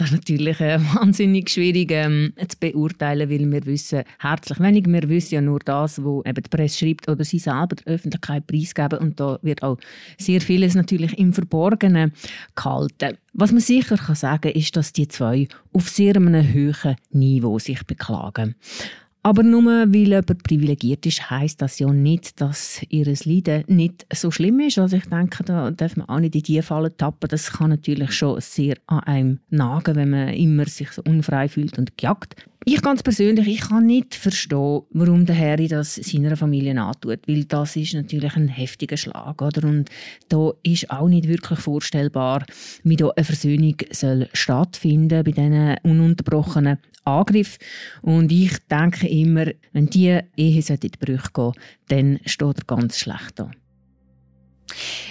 Das 0.00 0.08
ist 0.08 0.16
natürlich 0.16 0.58
äh, 0.60 0.80
wahnsinnig 0.94 1.50
schwierig 1.50 1.90
ähm, 1.90 2.32
zu 2.48 2.56
beurteilen, 2.58 3.28
weil 3.28 3.52
wir 3.52 3.66
wissen 3.66 4.02
herzlich 4.18 4.58
wenig. 4.58 4.86
Wir 4.86 5.06
wissen 5.10 5.34
ja 5.34 5.40
nur 5.42 5.58
das, 5.58 6.02
was 6.02 6.24
eben 6.24 6.42
die 6.42 6.48
Presse 6.48 6.78
schreibt 6.78 7.06
oder 7.06 7.22
sie 7.22 7.38
selber 7.38 7.76
der 7.76 7.92
Öffentlichkeit 7.92 8.46
preisgeben. 8.46 8.98
Und 8.98 9.20
da 9.20 9.38
wird 9.42 9.62
auch 9.62 9.76
sehr 10.16 10.40
vieles 10.40 10.74
natürlich 10.74 11.18
im 11.18 11.34
Verborgenen 11.34 12.14
gehalten. 12.54 13.18
Was 13.34 13.52
man 13.52 13.60
sicher 13.60 13.98
kann 13.98 14.14
sagen 14.16 14.52
ist, 14.52 14.74
dass 14.74 14.94
die 14.94 15.06
zwei 15.06 15.46
auf 15.74 15.90
sehr 15.90 16.16
einem 16.16 16.50
hohen 16.50 16.96
Niveau 17.10 17.58
sich 17.58 17.84
beklagen. 17.84 18.54
Aber 19.22 19.42
nur 19.42 19.64
weil 19.64 20.08
jemand 20.08 20.42
privilegiert 20.44 21.04
ist, 21.04 21.30
heisst 21.30 21.60
das 21.60 21.78
ja 21.78 21.92
nicht, 21.92 22.40
dass 22.40 22.80
ihr 22.88 23.04
Leiden 23.04 23.64
nicht 23.66 24.06
so 24.12 24.30
schlimm 24.30 24.60
ist. 24.60 24.78
Also 24.78 24.96
ich 24.96 25.06
denke, 25.06 25.44
da 25.44 25.70
darf 25.70 25.96
man 25.96 26.08
auch 26.08 26.20
nicht 26.20 26.34
in 26.34 26.42
die 26.42 26.62
Falle 26.62 26.96
tappen. 26.96 27.28
Das 27.28 27.52
kann 27.52 27.68
natürlich 27.68 28.12
schon 28.12 28.40
sehr 28.40 28.76
an 28.86 29.00
einem 29.00 29.40
nagen, 29.50 29.96
wenn 29.96 30.10
man 30.10 30.28
immer 30.30 30.64
sich 30.64 30.90
so 30.92 31.02
unfrei 31.06 31.48
fühlt 31.48 31.78
und 31.78 31.98
gejagt. 31.98 32.34
Ich 32.66 32.82
ganz 32.82 33.02
persönlich, 33.02 33.48
ich 33.48 33.60
kann 33.62 33.86
nicht 33.86 34.14
verstehen, 34.14 34.82
warum 34.90 35.24
der 35.24 35.38
Harry 35.38 35.66
das 35.66 35.94
seiner 35.94 36.36
Familie 36.36 36.78
antut, 36.78 37.20
weil 37.26 37.44
das 37.44 37.74
ist 37.74 37.94
natürlich 37.94 38.36
ein 38.36 38.48
heftiger 38.48 38.98
Schlag, 38.98 39.40
oder? 39.40 39.66
Und 39.66 39.88
da 40.28 40.52
ist 40.62 40.90
auch 40.90 41.08
nicht 41.08 41.26
wirklich 41.26 41.58
vorstellbar, 41.58 42.44
wie 42.84 42.96
da 42.96 43.08
eine 43.16 43.24
Versöhnung 43.24 43.76
soll 43.90 44.28
stattfinden 44.34 45.24
bei 45.24 45.32
diesen 45.32 45.76
ununterbrochenen 45.84 46.76
Angriff. 47.04 47.56
Und 48.02 48.30
ich 48.30 48.58
denke 48.70 49.08
immer, 49.08 49.46
wenn 49.72 49.86
die 49.86 50.20
Ehe 50.36 50.62
in 50.68 50.80
die 50.80 50.90
Brüche 50.90 51.30
gehen 51.32 51.52
dann 51.88 52.20
steht 52.26 52.58
er 52.58 52.64
ganz 52.66 52.98
schlecht 52.98 53.32
da. 53.36 53.50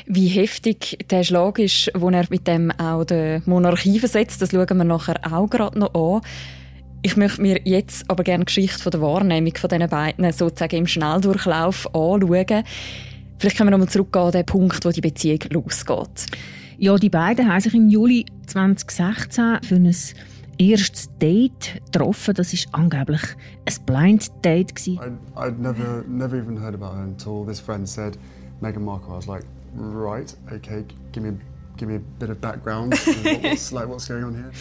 Wie 0.06 0.28
heftig 0.28 1.00
der 1.10 1.24
Schlag 1.24 1.58
ist, 1.58 1.92
wo 1.96 2.10
er 2.12 2.28
mit 2.30 2.48
dem 2.48 2.70
auch 2.72 3.06
die 3.06 3.42
Monarchie 3.46 4.00
versetzt, 4.00 4.40
das 4.40 4.52
schauen 4.52 4.78
wir 4.78 4.84
nachher 4.84 5.20
auch 5.34 5.50
gerade 5.50 5.80
noch 5.80 5.94
an. 5.96 6.22
Ich 7.02 7.16
möchte 7.16 7.42
mir 7.42 7.62
jetzt 7.64 8.10
aber 8.10 8.24
gerne 8.24 8.44
die 8.44 8.48
Geschichte 8.48 8.80
von 8.80 8.92
der 8.92 9.02
Wahrnehmung 9.02 9.56
von 9.56 9.70
diesen 9.70 9.88
beiden 9.88 10.32
sozusagen 10.34 10.76
im 10.76 10.88
Schnelldurchlauf 10.88 11.88
anschauen. 11.96 12.64
Vielleicht 13.38 13.58
können 13.58 13.68
wir 13.68 13.72
nochmal 13.72 13.88
zurückgehen 13.88 14.26
an 14.26 14.32
den 14.32 14.46
Punkt, 14.46 14.84
wo 14.84 14.90
die 14.90 15.00
Beziehung 15.00 15.40
losgeht. 15.52 16.26
Ja, 16.78 16.98
die 16.98 17.10
beiden 17.10 17.48
haben 17.48 17.62
sich 17.62 17.74
im 17.74 17.90
Juli 17.90 18.26
2016 18.48 19.60
für 19.64 19.76
ein 19.76 19.96
erstes 20.58 21.10
Date 21.20 21.82
getroffen. 21.86 22.34
Das 22.34 22.54
war 22.54 22.80
angeblich 22.80 23.22
ein 23.66 23.86
Blind 23.86 24.32
Date. 24.44 24.74
I'd, 24.74 25.18
I'd 25.36 25.58
never, 25.58 26.04
never 26.06 26.36
even 26.36 26.58
heard 26.58 26.76
about 26.76 26.96
her 26.96 27.04
until 27.04 27.46
this 27.46 27.62
friend 27.62 27.88
said 27.88 28.18
Meghan 28.62 28.82
Markle. 28.82 29.14
I 29.14 29.16
was 29.16 29.28
like, 29.28 29.46
right, 29.74 30.36
okay, 30.52 30.84
give 31.14 31.24
me, 31.24 31.38
give 31.78 31.88
me 31.88 31.96
a 31.96 32.02
bit 32.20 32.30
of 32.30 32.42
background. 32.42 32.94
what's, 33.42 33.72
like, 33.72 33.88
what's 33.88 34.08
going 34.08 34.26
on 34.26 34.36
here? 34.36 34.52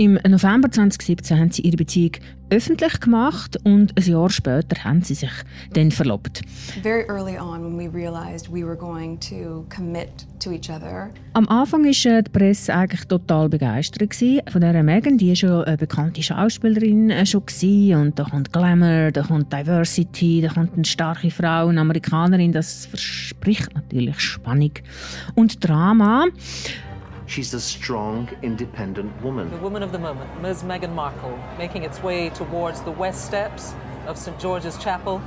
Im 0.00 0.18
November 0.26 0.70
2017 0.70 1.38
haben 1.38 1.50
sie 1.50 1.60
ihre 1.60 1.76
Beziehung 1.76 2.12
öffentlich 2.48 3.00
gemacht 3.00 3.58
und 3.64 3.94
ein 3.98 4.02
Jahr 4.02 4.30
später 4.30 4.82
haben 4.82 5.02
sie 5.02 5.12
sich 5.12 5.30
dann 5.74 5.90
verlobt. 5.90 6.40
Very 6.82 7.04
early 7.06 7.38
on 7.38 7.62
when 7.62 7.76
we 7.76 7.94
realized 7.94 8.50
we 8.50 8.64
were 8.64 8.78
going 8.78 9.20
to 9.20 9.66
commit 9.68 10.08
to 10.42 10.52
each 10.52 10.70
other. 10.70 11.10
Am 11.34 11.46
Anfang 11.50 11.84
war 11.84 12.22
die 12.22 12.30
Presse 12.30 12.74
eigentlich 12.74 13.04
total 13.08 13.50
begeistert 13.50 14.14
von 14.50 14.60
der 14.62 14.82
Megan, 14.82 15.18
die 15.18 15.32
ist 15.32 15.42
ja 15.42 15.60
eine 15.64 15.76
bekannte 15.76 16.22
Schauspielerin 16.22 17.10
äh, 17.10 17.26
schon 17.26 17.42
und 17.42 18.18
da 18.18 18.24
kommt 18.24 18.54
Glamour, 18.54 19.10
da 19.12 19.22
kommt 19.22 19.52
Diversity, 19.52 20.40
da 20.40 20.48
kommt 20.48 20.72
eine 20.76 20.86
starke 20.86 21.30
Frau, 21.30 21.66
eine 21.66 21.82
Amerikanerin, 21.82 22.52
das 22.52 22.86
verspricht 22.86 23.74
natürlich 23.74 24.18
Spannung 24.18 24.72
und 25.34 25.62
Drama. 25.62 26.24
She's 27.30 27.54
a 27.54 27.60
strong, 27.60 28.28
independent 28.42 29.12
woman. 29.22 29.52
The 29.52 29.62
woman 29.62 29.84
of 29.84 29.92
the 29.92 30.00
moment, 30.00 30.28
Ms. 30.42 30.64
Meghan 30.64 30.92
Markle, 30.96 31.38
making 31.58 31.84
its 31.84 32.02
way 32.02 32.28
towards 32.30 32.82
the 32.82 32.90
west 32.90 33.24
steps 33.26 33.72
of 34.08 34.18
St. 34.18 34.36
George's 34.40 34.76
Chapel. 34.82 35.20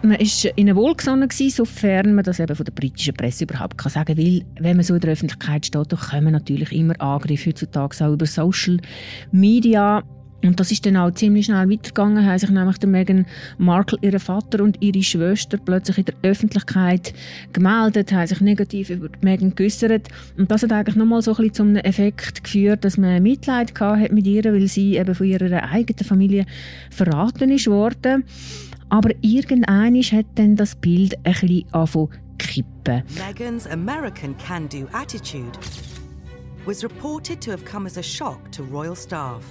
Man 0.00 0.18
war 0.18 0.58
ihnen 0.58 0.74
wohlgesonnen, 0.74 1.28
sofern 1.30 2.14
man 2.14 2.24
das 2.24 2.40
eben 2.40 2.56
von 2.56 2.64
der 2.64 2.72
britischen 2.72 3.12
Presse 3.12 3.44
überhaupt 3.44 3.76
kann 3.76 3.92
sagen 3.92 4.16
kann. 4.16 4.16
Weil, 4.16 4.42
wenn 4.58 4.76
man 4.76 4.84
so 4.84 4.94
in 4.94 5.00
der 5.00 5.12
Öffentlichkeit 5.12 5.66
steht, 5.66 5.92
dann 5.92 5.98
kommen 5.98 6.32
natürlich 6.32 6.72
immer 6.72 6.98
Angriffe 6.98 7.50
heutzutage 7.50 8.02
auch 8.02 8.14
über 8.14 8.24
Social 8.24 8.78
Media. 9.30 10.02
Und 10.44 10.60
das 10.60 10.70
ist 10.70 10.86
dann 10.86 10.96
auch 10.96 11.10
ziemlich 11.10 11.46
schnell 11.46 11.68
weitergegangen, 11.68 12.24
haben 12.24 12.38
sich 12.38 12.50
nämlich 12.50 12.78
der 12.78 12.88
Meghan 12.88 13.26
Markle, 13.58 13.98
ihr 14.02 14.20
Vater 14.20 14.62
und 14.62 14.80
ihre 14.80 15.02
Schwester 15.02 15.58
plötzlich 15.58 15.98
in 15.98 16.04
der 16.04 16.14
Öffentlichkeit 16.22 17.12
gemeldet, 17.52 18.12
haben 18.12 18.26
sich 18.26 18.40
negativ 18.40 18.90
über 18.90 19.08
Meghan 19.20 19.54
geäußert. 19.54 20.08
Und 20.36 20.50
das 20.50 20.62
hat 20.62 20.72
eigentlich 20.72 20.96
nochmal 20.96 21.22
so 21.22 21.32
ein 21.32 21.36
bisschen 21.36 21.54
zu 21.54 21.62
einem 21.64 21.76
Effekt 21.76 22.44
geführt, 22.44 22.84
dass 22.84 22.96
man 22.96 23.22
Mitleid 23.22 23.78
hat 23.80 24.12
mit 24.12 24.26
ihr, 24.26 24.44
weil 24.44 24.68
sie 24.68 24.96
eben 24.96 25.14
von 25.14 25.26
ihrer 25.26 25.70
eigenen 25.70 26.04
Familie 26.04 26.46
verraten 26.90 27.50
ist 27.50 27.66
worden. 27.66 28.24
Aber 28.90 29.10
irgendwann 29.20 29.96
hat 29.96 30.26
dann 30.36 30.56
das 30.56 30.76
Bild 30.76 31.16
ein 31.24 31.32
bisschen 31.32 31.64
angefangen 31.72 32.28
kippen. 32.38 33.02
Meghan's 33.16 33.66
American 33.66 34.34
can-do 34.36 34.88
attitude 34.92 35.58
was 36.64 36.84
reported 36.84 37.40
to 37.40 37.50
have 37.50 37.64
come 37.64 37.86
as 37.86 37.96
a 37.96 38.02
shock 38.02 38.50
to 38.52 38.62
royal 38.62 38.94
staff. 38.94 39.42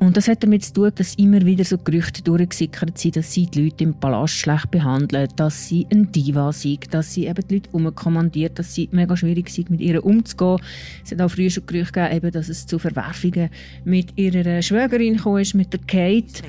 Und 0.00 0.16
das 0.16 0.28
hat 0.28 0.44
damit 0.44 0.64
zu 0.64 0.72
tun, 0.72 0.92
dass 0.94 1.16
immer 1.16 1.44
wieder 1.44 1.64
so 1.64 1.76
Gerüchte 1.76 2.22
durchgesickert 2.22 2.96
sind, 2.98 3.16
dass 3.16 3.32
sie 3.32 3.46
die 3.46 3.64
Leute 3.64 3.84
im 3.84 3.94
Palast 3.94 4.34
schlecht 4.34 4.70
behandeln, 4.70 5.28
dass 5.34 5.68
sie 5.68 5.86
ein 5.92 6.12
Diva 6.12 6.52
sind, 6.52 6.94
dass 6.94 7.14
sie 7.14 7.26
eben 7.26 7.46
die 7.48 7.54
Leute 7.54 7.70
umkommandiert, 7.72 8.58
dass 8.58 8.74
sie 8.74 8.88
mega 8.92 9.16
schwierig 9.16 9.50
sind, 9.50 9.70
mit 9.70 9.80
ihr 9.80 10.04
umzugehen. 10.04 10.60
Es 11.04 11.10
hat 11.10 11.20
auch 11.20 11.30
früher 11.30 11.50
schon 11.50 11.66
Gerüchte 11.66 11.92
gegeben, 11.92 12.16
eben, 12.16 12.30
dass 12.30 12.48
es 12.48 12.66
zu 12.66 12.78
Verwerfungen 12.78 13.50
mit 13.84 14.16
ihrer 14.16 14.62
Schwägerin 14.62 15.16
kam, 15.16 15.34
mit 15.54 15.72
der 15.72 15.80
Kate. 15.80 16.42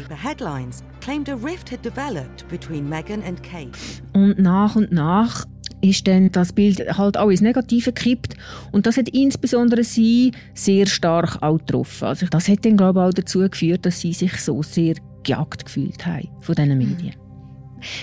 Und 4.14 4.38
nach 4.38 4.76
und 4.76 4.92
nach 4.92 5.46
ist 5.82 6.08
dann 6.08 6.32
das 6.32 6.54
Bild 6.54 6.98
halt 6.98 7.18
auch 7.18 7.30
ins 7.30 7.42
Negative 7.42 7.94
gekippt. 7.94 8.36
Und 8.72 8.86
das 8.86 8.98
hat 8.98 9.10
insbesondere 9.10 9.84
sie 9.84 10.32
sehr 10.54 10.86
stark 10.88 11.42
auch 11.42 11.58
getroffen. 11.58 12.06
Also 12.06 12.26
das 12.28 12.48
hat 12.48 12.66
dann, 12.66 12.78
glaube 12.78 13.00
ich, 13.00 13.06
auch 13.06 13.14
dazu 13.14 13.40
geführt, 13.50 13.86
dass 13.86 14.02
sie 14.02 14.14
sich 14.14 14.38
so 14.38 14.62
sehr 14.64 14.96
gejagt 15.24 15.66
gefühlt 15.66 16.06
haben 16.06 16.30
von 16.42 16.56
diesen 16.56 16.78
Medien. 16.78 17.16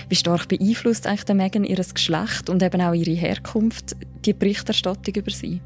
Wie 0.09 0.15
stark 0.15 0.47
beeinflusst 0.47 1.05
eigentlich 1.05 1.25
der 1.25 1.35
Megan 1.35 1.63
ihr 1.63 1.75
Geschlecht 1.75 2.49
und 2.49 2.63
eben 2.63 2.81
auch 2.81 2.93
ihre 2.93 3.11
Herkunft 3.11 3.95
die 4.27 4.33
Berichterstattung 4.33 5.15
über 5.15 5.31
sie? 5.31 5.61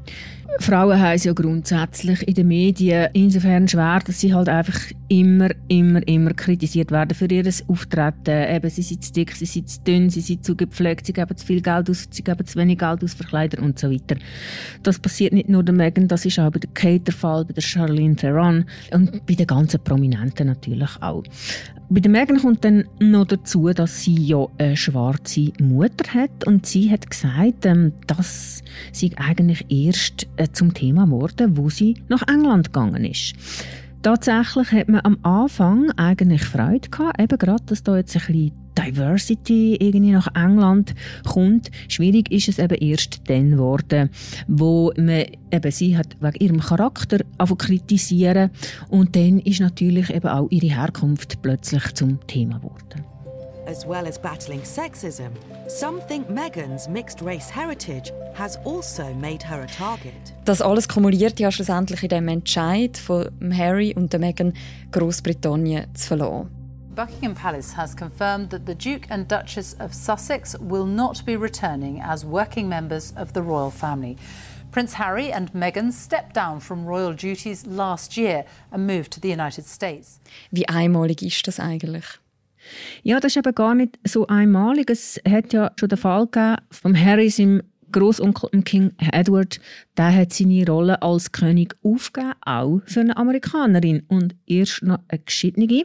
Frauen 0.58 1.00
haben 1.00 1.18
ja 1.18 1.32
grundsätzlich 1.32 2.26
in 2.28 2.34
den 2.34 2.48
Medien 2.48 3.08
insofern 3.14 3.66
schwer, 3.66 4.00
dass 4.04 4.20
sie 4.20 4.34
halt 4.34 4.48
einfach 4.48 4.78
immer, 5.08 5.48
immer, 5.68 6.06
immer 6.06 6.34
kritisiert 6.34 6.90
werden 6.90 7.14
für 7.14 7.26
ihr 7.26 7.50
Auftreten. 7.68 8.54
Eben, 8.54 8.70
sie 8.70 8.82
sind 8.82 9.02
zu 9.02 9.12
dick, 9.12 9.32
sie 9.32 9.46
sind 9.46 9.68
zu 9.68 9.80
dünn, 9.80 10.10
sie 10.10 10.20
sind 10.20 10.44
zu 10.44 10.54
gepflegt, 10.54 11.06
sie 11.06 11.12
geben 11.12 11.36
zu 11.36 11.46
viel 11.46 11.62
Geld 11.62 11.88
aus, 11.88 12.06
sie 12.10 12.22
geben 12.22 12.46
zu 12.46 12.58
wenig 12.58 12.78
Geld 12.78 13.02
aus 13.02 13.14
für 13.14 13.24
Kleider 13.24 13.62
und 13.62 13.78
so 13.78 13.90
weiter. 13.90 14.16
Das 14.82 14.98
passiert 14.98 15.32
nicht 15.32 15.48
nur 15.48 15.62
der 15.62 15.74
Megan, 15.74 16.06
das 16.06 16.26
ist 16.26 16.38
auch 16.38 16.50
bei 16.50 16.58
der 16.58 16.70
Kate 16.74 17.00
der 17.00 17.14
Fall, 17.14 17.44
bei 17.44 17.54
der 17.54 17.62
Charlene 17.62 18.16
Theron 18.16 18.66
und 18.92 19.26
bei 19.26 19.34
den 19.34 19.46
ganzen 19.46 19.82
Prominenten 19.82 20.48
natürlich 20.48 20.90
auch. 21.00 21.24
Bei 21.88 22.00
der 22.00 22.10
Megan 22.10 22.40
kommt 22.40 22.64
dann 22.64 22.84
noch 23.00 23.26
dazu, 23.26 23.68
dass 23.68 24.02
sie 24.02 24.14
ja 24.14 24.46
eine 24.56 24.76
schwarze 24.76 25.52
Mutter 25.60 26.14
hat 26.14 26.46
und 26.46 26.64
sie 26.64 26.90
hat 26.90 27.10
gesagt, 27.10 27.66
ähm, 27.66 27.92
dass 28.52 28.62
sie 28.92 29.16
eigentlich 29.16 29.66
erst 29.68 30.26
äh, 30.36 30.48
zum 30.52 30.74
Thema 30.74 31.04
geworden, 31.04 31.56
wo 31.56 31.70
sie 31.70 32.02
nach 32.08 32.22
England 32.28 32.72
gegangen 32.72 33.04
ist. 33.04 33.34
Tatsächlich 34.02 34.72
hat 34.72 34.88
man 34.88 35.00
am 35.04 35.18
Anfang 35.22 35.90
eigentlich 35.92 36.42
Freude 36.42 36.88
gehabt, 36.88 37.20
eben 37.20 37.38
gerade, 37.38 37.64
dass 37.66 37.84
da 37.84 37.96
jetzt 37.96 38.16
ein 38.16 38.26
bisschen 38.26 38.52
Diversity 38.76 39.76
irgendwie 39.78 40.10
nach 40.10 40.34
England 40.34 40.94
kommt. 41.24 41.70
Schwierig 41.88 42.32
ist 42.32 42.48
es 42.48 42.58
eben 42.58 42.74
erst 42.74 43.28
dann 43.28 43.52
geworden, 43.52 44.10
wo 44.48 44.92
man 44.96 45.26
eben 45.52 45.70
sie 45.70 45.96
hat 45.96 46.16
wegen 46.20 46.44
ihrem 46.44 46.60
Charakter 46.60 47.18
kritisieren 47.58 48.50
und 48.88 49.14
dann 49.14 49.38
ist 49.40 49.60
natürlich 49.60 50.10
eben 50.10 50.28
auch 50.28 50.48
ihre 50.50 50.74
Herkunft 50.74 51.40
plötzlich 51.42 51.92
zum 51.94 52.26
Thema 52.26 52.58
geworden. 52.58 53.11
As 53.72 53.86
well 53.86 54.06
as 54.06 54.18
battling 54.18 54.60
sexism, 54.60 55.30
some 55.66 55.98
think 56.02 56.28
Meghan's 56.28 56.88
mixed 56.88 57.22
race 57.22 57.48
heritage 57.48 58.12
has 58.34 58.58
also 58.66 59.14
made 59.14 59.42
her 59.42 59.62
a 59.62 59.66
target. 59.66 60.34
Das 60.44 60.60
alles 60.60 60.86
kumuliert 60.86 61.40
ja 61.40 61.50
schlussendlich 61.50 62.02
in 62.02 62.10
dem 62.10 62.28
Entscheid 62.28 62.98
von 62.98 63.30
Harry 63.50 63.94
und 63.96 64.12
der 64.12 64.20
Meghan, 64.20 64.52
Großbritannien 64.90 65.86
zu 65.94 66.06
verlassen. 66.06 66.50
Buckingham 66.94 67.34
Palace 67.34 67.74
has 67.74 67.94
confirmed 67.94 68.50
that 68.50 68.66
the 68.66 68.74
Duke 68.74 69.06
and 69.08 69.26
Duchess 69.26 69.74
of 69.80 69.94
Sussex 69.94 70.54
will 70.60 70.84
not 70.84 71.24
be 71.24 71.34
returning 71.34 72.02
as 72.02 72.26
working 72.26 72.68
members 72.68 73.14
of 73.16 73.32
the 73.32 73.40
royal 73.40 73.70
family. 73.70 74.18
Prince 74.70 74.98
Harry 74.98 75.32
and 75.32 75.50
Meghan 75.54 75.92
stepped 75.92 76.34
down 76.34 76.60
from 76.60 76.84
royal 76.84 77.14
duties 77.14 77.66
last 77.66 78.18
year 78.18 78.44
and 78.70 78.86
moved 78.86 79.12
to 79.12 79.20
the 79.20 79.30
United 79.30 79.66
States. 79.66 80.20
Wie 80.50 80.68
einmalig 80.68 81.22
ist 81.22 81.46
das 81.46 81.58
eigentlich? 81.58 82.04
Ja, 83.02 83.20
das 83.20 83.32
ist 83.32 83.38
eben 83.38 83.54
gar 83.54 83.74
nicht 83.74 83.98
so 84.04 84.26
einmalig. 84.26 84.90
Es 84.90 85.20
hat 85.28 85.52
ja 85.52 85.72
schon 85.78 85.88
den 85.88 85.98
Fall 85.98 86.26
gegeben 86.26 86.56
von 86.70 86.98
Harry, 86.98 87.30
seinem 87.30 87.62
Großonkel 87.92 88.62
King 88.62 88.92
Edward, 89.12 89.60
der 89.96 90.14
hat 90.14 90.32
seine 90.32 90.66
Rolle 90.66 91.00
als 91.02 91.30
König 91.30 91.76
aufgegeben, 91.82 92.32
auch 92.40 92.80
für 92.86 93.00
eine 93.00 93.16
Amerikanerin 93.16 94.02
und 94.08 94.34
erst 94.46 94.82
noch 94.82 94.98
eine 95.08 95.20
geschiedene. 95.20 95.84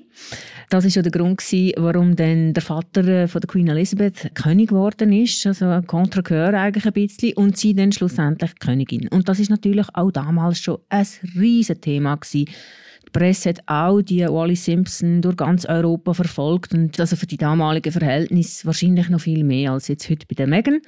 Das 0.70 0.86
ist 0.86 0.96
ja 0.96 1.02
der 1.02 1.12
Grund 1.12 1.42
warum 1.78 2.16
dann 2.16 2.54
der 2.54 2.64
Vater 2.64 3.28
von 3.28 3.42
der 3.42 3.48
Queen 3.48 3.68
Elizabeth 3.68 4.32
König 4.34 4.70
geworden 4.70 5.12
ist, 5.12 5.46
also 5.46 5.66
ein 5.66 5.86
Contrecoeur 5.86 6.54
eigentlich 6.54 6.86
ein 6.86 6.94
bisschen, 6.94 7.34
und 7.34 7.58
sie 7.58 7.76
dann 7.76 7.92
schlussendlich 7.92 8.58
Königin. 8.60 9.08
Und 9.10 9.30
das 9.30 9.40
ist 9.40 9.50
natürlich 9.50 9.88
auch 9.94 10.12
damals 10.12 10.60
schon 10.60 10.80
ein 10.90 11.06
riesen 11.36 11.82
Thema 11.82 12.16
gewesen 12.16 12.48
die 13.08 13.20
Presse 13.20 13.50
hat 13.50 13.62
auch 13.68 14.02
die 14.02 14.26
Wally 14.26 14.56
Simpson 14.56 15.22
durch 15.22 15.38
ganz 15.38 15.66
Europa 15.66 16.14
verfolgt 16.14 16.74
und 16.74 17.00
also 17.00 17.16
für 17.16 17.28
die 17.28 17.38
damaligen 17.38 17.92
Verhältnisse 17.92 18.66
wahrscheinlich 18.66 19.10
noch 19.10 19.22
viel 19.22 19.44
mehr 19.44 19.72
als 19.72 19.88
jetzt 19.88 20.10
heute 20.10 20.26
bei 20.28 20.36
der 20.36 20.48
Meghan. 20.48 20.82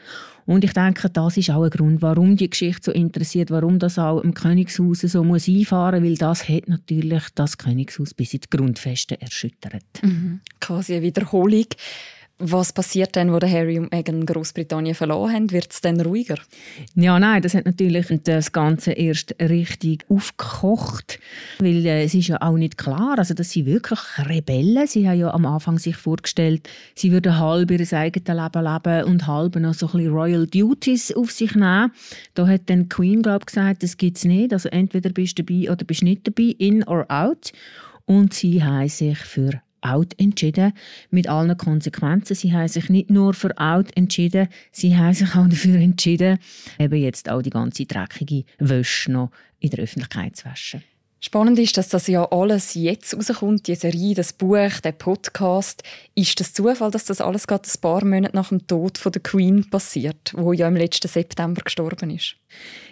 Und 0.46 0.64
ich 0.64 0.74
denke, 0.74 1.10
das 1.10 1.38
ist 1.38 1.52
auch 1.52 1.64
ein 1.64 1.70
Grund, 1.70 2.02
warum 2.02 2.36
die 2.36 2.50
Geschichte 2.50 2.86
so 2.86 2.92
interessiert, 2.92 3.52
warum 3.52 3.80
das 3.80 4.00
auch 4.00 4.22
im 4.22 4.34
Königshaus 4.34 5.02
so 5.02 5.24
muss 5.24 5.48
einfahren, 5.48 6.04
weil 6.04 6.16
das 6.16 6.50
hat 6.50 6.68
natürlich 6.68 7.24
das 7.36 7.58
Königshaus 7.58 8.14
bis 8.14 8.34
in 8.34 8.42
die 8.42 8.58
Grundfeste 8.58 9.22
erschüttert. 9.22 9.84
Mhm. 10.02 10.42
Quasi 10.60 10.96
eine 10.96 11.04
Wiederholung. 11.04 11.68
Was 12.42 12.72
passiert 12.72 13.18
dann, 13.18 13.34
wo 13.34 13.40
Harry 13.42 13.78
und 13.78 13.92
Meghan 13.92 14.26
Großbritannien 14.26 14.96
verloren 14.96 15.34
haben? 15.34 15.52
Wird 15.52 15.74
es 15.74 15.82
dann 15.82 16.00
ruhiger? 16.00 16.38
Ja, 16.96 17.20
nein, 17.20 17.42
das 17.42 17.54
hat 17.54 17.66
natürlich 17.66 18.08
das 18.24 18.54
Ganze 18.54 18.94
erst 18.94 19.36
richtig 19.42 20.06
aufgekocht, 20.08 21.20
weil 21.60 21.86
äh, 21.86 22.06
es 22.06 22.14
ist 22.14 22.30
ja 22.30 22.42
auch 22.42 22.56
nicht 22.56 22.78
klar, 22.78 23.16
also 23.18 23.34
dass 23.34 23.52
sie 23.52 23.66
wirklich 23.66 24.00
Rebellen. 24.20 24.88
Sie 24.88 25.06
haben 25.06 25.20
ja 25.20 25.34
am 25.34 25.46
Anfang 25.46 25.80
sich 25.80 25.98
vorgestellt, 25.98 26.70
sie 26.96 27.12
würden 27.12 27.38
halb 27.38 27.72
ihr 27.72 27.80
eigenes 27.92 27.92
Leben 27.92 28.64
leben 28.64 29.04
und 29.04 29.28
halb 29.28 29.58
noch 29.58 29.74
so 29.74 29.88
ein 29.88 29.92
bisschen 29.92 30.14
Royal 30.14 30.48
Duties 30.48 31.14
auf 31.14 31.32
sich 31.32 31.56
nehmen. 31.56 31.92
Da 32.36 32.48
hat 32.48 32.70
dann 32.70 32.88
Queen 32.88 33.22
glaub 33.22 33.48
gesagt, 33.48 33.84
das 33.84 33.98
gibt's 33.98 34.24
nicht. 34.24 34.54
Also 34.54 34.70
entweder 34.70 35.10
bist 35.10 35.38
du 35.38 35.44
dabei 35.44 35.70
oder 35.70 35.84
bist 35.84 36.04
nicht 36.04 36.26
dabei, 36.26 36.56
in 36.58 36.86
or 36.86 37.06
out. 37.10 37.52
Und 38.06 38.34
sie 38.34 38.64
haben 38.64 38.88
sich 38.88 39.18
für 39.18 39.62
out 39.82 40.14
entschieden, 40.20 40.74
mit 41.10 41.28
allen 41.28 41.58
Konsequenzen. 41.58 42.36
Sie 42.36 42.54
haben 42.54 42.68
sich 42.68 42.90
nicht 42.90 43.10
nur 43.10 43.34
für 43.34 43.58
out 43.58 43.96
entschieden, 43.96 44.48
sie 44.72 44.96
haben 44.98 45.14
sich 45.14 45.36
auch 45.36 45.48
dafür 45.48 45.80
entschieden, 45.80 46.40
eben 46.78 47.02
jetzt 47.02 47.30
auch 47.30 47.42
die 47.42 47.50
ganze 47.50 47.86
dreckige 47.86 48.46
Wäsche 48.58 49.12
noch 49.12 49.32
in 49.60 49.70
der 49.70 49.84
Öffentlichkeit 49.84 50.36
zu 50.36 50.46
waschen. 50.46 50.84
Spannend 51.22 51.60
ist, 51.60 51.76
dass 51.76 51.90
das 51.90 52.08
ja 52.08 52.24
alles 52.32 52.76
jetzt 52.76 53.14
rauskommt, 53.14 53.68
die 53.68 53.76
Serie, 53.76 54.16
das 54.16 54.32
Buch, 54.32 54.80
der 54.82 54.94
Podcast. 54.94 55.84
Ist 56.16 56.40
das 56.40 56.54
Zufall, 56.54 56.92
dass 56.92 57.04
das 57.04 57.20
alles 57.20 57.46
gerade 57.46 57.68
ein 57.68 57.82
paar 57.82 58.06
Monate 58.06 58.34
nach 58.34 58.48
dem 58.48 58.66
Tod 58.66 58.98
von 58.98 59.12
der 59.12 59.22
Queen 59.22 59.70
passiert, 59.70 60.32
wo 60.34 60.54
ja 60.54 60.70
im 60.70 60.78
letzten 60.78 61.10
September 61.10 61.62
gestorben 61.62 62.10
ist? 62.12 62.38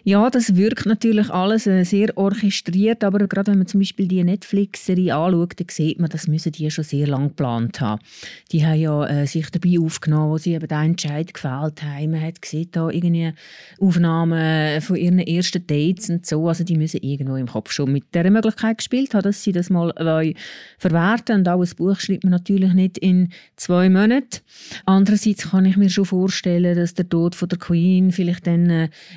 Ja, 0.04 0.30
das 0.30 0.56
wirkt 0.56 0.86
natürlich 0.86 1.30
alles 1.32 1.68
äh, 1.68 1.84
sehr 1.84 2.18
orchestriert, 2.18 3.04
aber 3.04 3.28
gerade 3.28 3.52
wenn 3.52 3.58
man 3.58 3.68
zum 3.68 3.82
Beispiel 3.82 4.08
die 4.08 4.24
Netflix-Serie 4.24 5.16
anschaut, 5.16 5.60
dann 5.60 5.68
sieht 5.70 6.00
man, 6.00 6.10
das 6.10 6.28
müssen 6.28 6.54
die 6.54 6.72
schon 6.72 6.86
sehr 6.86 7.08
lange 7.08 7.28
geplant 7.30 7.82
haben. 7.82 8.02
Die 8.52 8.66
haben 8.66 8.80
ja 8.80 9.06
äh, 9.06 9.28
sich 9.28 9.50
dabei 9.50 9.78
aufgenommen, 9.80 10.32
wo 10.32 10.38
sie 10.38 10.54
eben 10.54 10.68
den 10.68 10.78
Entscheid 10.78 11.34
gefällt 11.34 11.84
haben. 11.84 12.12
Man 12.12 12.22
hat 12.22 12.42
gesehen, 12.42 12.70
da 12.72 12.90
irgendwie 12.90 13.34
Aufnahmen 13.82 14.82
von 14.82 14.96
ihren 14.96 15.20
ersten 15.20 15.68
Dates 15.68 16.10
und 16.10 16.26
so, 16.26 16.48
also 16.48 16.64
die 16.64 16.78
müssen 16.78 17.02
irgendwo 17.02 17.36
im 17.36 17.48
Kopf 17.48 17.72
schon 17.72 17.92
mit 17.92 18.06
der 18.14 18.32
Möglichkeit 18.32 18.78
gespielt 18.78 19.14
haben, 19.14 19.24
dass 19.24 19.44
sie 19.44 19.52
das 19.52 19.70
mal 19.70 19.94
verwerten 20.78 21.40
und 21.40 21.50
auch 21.50 21.62
ein 21.62 21.70
Buch 21.76 22.00
schreibt 22.00 22.24
man 22.24 22.32
natürlich 22.32 22.74
nicht 22.74 22.98
in 22.98 23.30
zwei 23.56 23.90
Monaten. 23.90 24.40
Andererseits 24.86 25.50
kann 25.50 25.66
ich 25.66 25.78
mir 25.78 25.90
schon 25.90 26.06
vorstellen, 26.06 26.76
dass 26.76 26.94
der 26.94 27.10
Tod 27.10 27.36
von 27.36 27.50
der 27.50 27.58
Queen 27.58 28.12
vielleicht 28.12 28.48
dann 28.48 28.70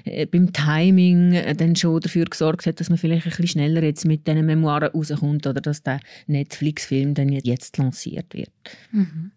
äh, 0.05 0.27
beim 0.31 0.53
Timing 0.53 1.33
äh, 1.33 1.55
dann 1.55 1.77
schon 1.77 2.01
dafür 2.01 2.25
gesorgt 2.25 2.67
hat, 2.67 2.81
dass 2.81 2.89
man 2.89 2.99
vielleicht 2.99 3.27
ein 3.27 3.31
bisschen 3.31 3.49
schneller 3.49 3.83
jetzt 3.83 4.05
mit 4.05 4.27
diesen 4.27 4.47
Memoiren 4.47 4.91
rauskommt 4.91 5.47
oder 5.47 5.61
dass 5.61 5.83
der 5.83 6.01
Netflix-Film 6.27 7.15
dann 7.15 7.29
jetzt 7.29 7.77
lanciert 7.79 8.35
wird. 8.35 8.51
Mhm. 8.93 9.33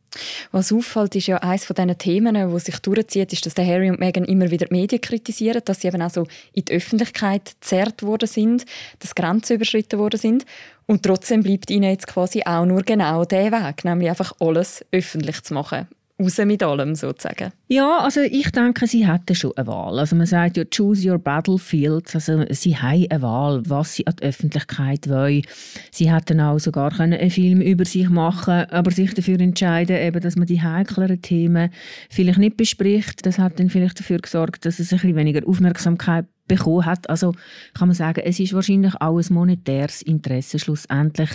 Was 0.52 0.72
auffällt, 0.72 1.16
ist 1.16 1.28
ja 1.28 1.38
eines 1.38 1.66
von 1.66 1.76
diesen 1.76 1.98
Themen, 1.98 2.52
wo 2.52 2.60
sich 2.60 2.78
durchzieht, 2.80 3.34
ist, 3.34 3.46
dass 3.46 3.58
Harry 3.58 3.90
und 3.90 4.00
Meghan 4.00 4.26
immer 4.26 4.52
wieder 4.52 4.68
die 4.68 4.74
Medien 4.74 5.02
kritisieren, 5.02 5.62
dass 5.66 5.82
sie 5.82 5.88
eben 5.88 6.02
auch 6.02 6.12
so 6.12 6.28
in 6.54 6.66
die 6.66 6.74
Öffentlichkeit 6.74 7.56
gezerrt 7.60 8.04
worden 8.04 8.28
sind, 8.28 8.66
dass 9.00 9.16
Grenzen 9.16 9.56
überschritten 9.56 10.00
worden 10.00 10.20
sind. 10.20 10.46
Und 10.86 11.04
trotzdem 11.04 11.42
bleibt 11.42 11.72
ihnen 11.72 11.90
jetzt 11.90 12.08
quasi 12.08 12.44
auch 12.46 12.66
nur 12.66 12.84
genau 12.84 13.26
der 13.26 13.52
Weg, 13.52 13.86
nämlich 13.86 14.10
einfach 14.10 14.34
alles 14.40 14.86
öffentlich 14.92 15.42
zu 15.42 15.56
machen 15.56 15.88
raus 16.24 16.38
mit 16.46 16.64
allem 16.64 16.96
sozusagen? 16.96 17.52
Ja, 17.68 18.00
also 18.00 18.22
ich 18.22 18.52
denke, 18.52 18.88
sie 18.88 19.08
hätten 19.08 19.36
schon 19.36 19.56
eine 19.56 19.68
Wahl. 19.68 20.00
Also 20.00 20.16
man 20.16 20.26
sagt 20.26 20.58
ja, 20.58 20.64
choose 20.66 21.10
your 21.10 21.20
battlefield. 21.20 22.14
Also 22.14 22.44
sie 22.50 22.76
haben 22.76 23.06
eine 23.10 23.22
Wahl, 23.22 23.64
was 23.68 23.96
sie 23.96 24.08
an 24.08 24.16
die 24.20 24.26
Öffentlichkeit 24.26 25.10
wollen. 25.10 25.44
Sie 25.92 26.12
hätten 26.12 26.42
auch 26.42 26.60
sogar 26.60 27.00
einen 27.00 27.30
Film 27.30 27.62
über 27.62 27.86
sich 27.86 28.10
machen 28.10 28.66
aber 28.70 28.92
sich 28.92 29.14
dafür 29.14 29.40
entscheiden, 29.40 29.98
eben, 29.98 30.22
dass 30.22 30.36
man 30.36 30.48
die 30.48 30.62
heikleren 30.62 31.22
Themen 31.22 31.70
vielleicht 32.10 32.40
nicht 32.40 32.58
bespricht. 32.58 33.26
Das 33.26 33.40
hat 33.40 33.60
dann 33.60 33.70
vielleicht 33.70 34.00
dafür 34.00 34.18
gesorgt, 34.18 34.66
dass 34.66 34.80
es 34.80 34.92
ein 34.92 35.00
bisschen 35.00 35.16
weniger 35.16 35.48
Aufmerksamkeit 35.48 36.26
bekommen 36.48 36.86
hat. 36.86 37.10
Also 37.10 37.34
kann 37.74 37.88
man 37.88 37.96
sagen, 37.96 38.22
es 38.26 38.40
ist 38.40 38.54
wahrscheinlich 38.54 38.96
auch 39.00 39.18
ein 39.18 39.34
monetäres 39.34 40.02
Interesse 40.02 40.60
schlussendlich 40.60 41.30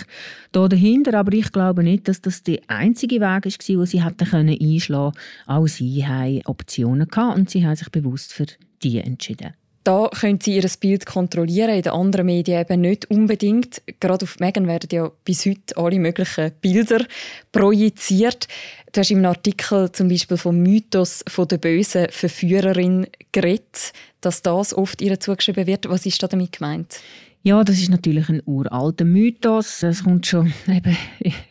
da 0.53 0.69
dahinter. 0.69 1.19
Aber 1.19 1.33
ich 1.33 1.53
glaube 1.53 1.83
nicht, 1.83 2.09
dass 2.09 2.21
das 2.21 2.43
der 2.43 2.61
einzige 2.69 3.17
Weg 3.17 3.21
war, 3.21 3.41
den 3.41 3.87
sie 3.87 4.05
hätten 4.05 4.59
einschlagen 4.61 5.13
können. 5.13 5.23
Auch 5.47 5.67
sie 5.67 6.07
haben 6.07 6.43
Optionen 6.47 7.09
gehabt 7.09 7.39
und 7.39 7.51
sie 7.51 7.67
haben 7.67 7.77
sich 7.77 7.91
bewusst 7.91 8.33
für 8.33 8.47
die 8.83 8.99
entschieden. 8.99 9.55
Da 9.89 10.11
können 10.11 10.39
Sie 10.39 10.55
Ihr 10.55 10.69
Bild 10.79 11.07
kontrollieren, 11.07 11.71
in 11.71 11.81
den 11.81 11.93
anderen 11.93 12.27
Medien 12.27 12.61
eben 12.61 12.83
nicht 12.83 13.11
unbedingt. 13.11 13.81
Gerade 14.01 14.25
auf 14.25 14.39
Megan 14.39 14.67
werden 14.67 14.91
ja 14.93 15.11
bis 15.25 15.47
heute 15.47 15.79
alle 15.79 15.99
möglichen 15.99 16.53
Bilder 16.61 17.07
projiziert. 17.53 18.49
Du 18.93 19.01
hast 19.01 19.11
im 19.11 19.25
Artikel 19.25 19.91
zum 19.91 20.09
Beispiel 20.09 20.37
vom 20.37 20.59
Mythos 20.59 21.25
von 21.27 21.49
der 21.49 21.57
bösen 21.57 22.09
Verführerin 22.11 23.07
geredet, 23.33 23.95
dass 24.21 24.43
das 24.43 24.75
oft 24.75 25.01
ihr 25.01 25.19
zugeschrieben 25.21 25.67
wird. 25.67 25.89
Was 25.89 26.05
ist 26.05 26.23
da 26.23 26.29
damit 26.29 26.59
gemeint? 26.59 27.01
Ja, 27.43 27.65
das 27.65 27.79
ist 27.79 27.89
natürlich 27.89 28.29
ein 28.29 28.43
uralter 28.45 29.07
Mythos. 29.07 29.83
Es 29.83 30.05
kommt 30.05 30.27
schon 30.27 30.53
eben 30.69 30.99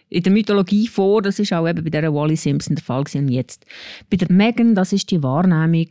in 0.10 0.24
der 0.24 0.32
Mythologie 0.32 0.88
vor. 0.88 1.22
Das 1.22 1.39
ist 1.39 1.54
auch 1.54 1.67
eben 1.67 1.84
bei 1.84 1.89
der 1.89 2.13
Wally 2.13 2.36
Simpson 2.36 2.76
der 2.76 2.84
Fall 2.84 3.04
gewesen. 3.04 3.26
Und 3.26 3.32
jetzt 3.32 3.65
bei 4.10 4.17
der 4.17 4.32
Megan, 4.32 4.76
das 4.76 4.93
ist 4.93 5.12
die 5.12 5.22
Wahrnehmung, 5.22 5.88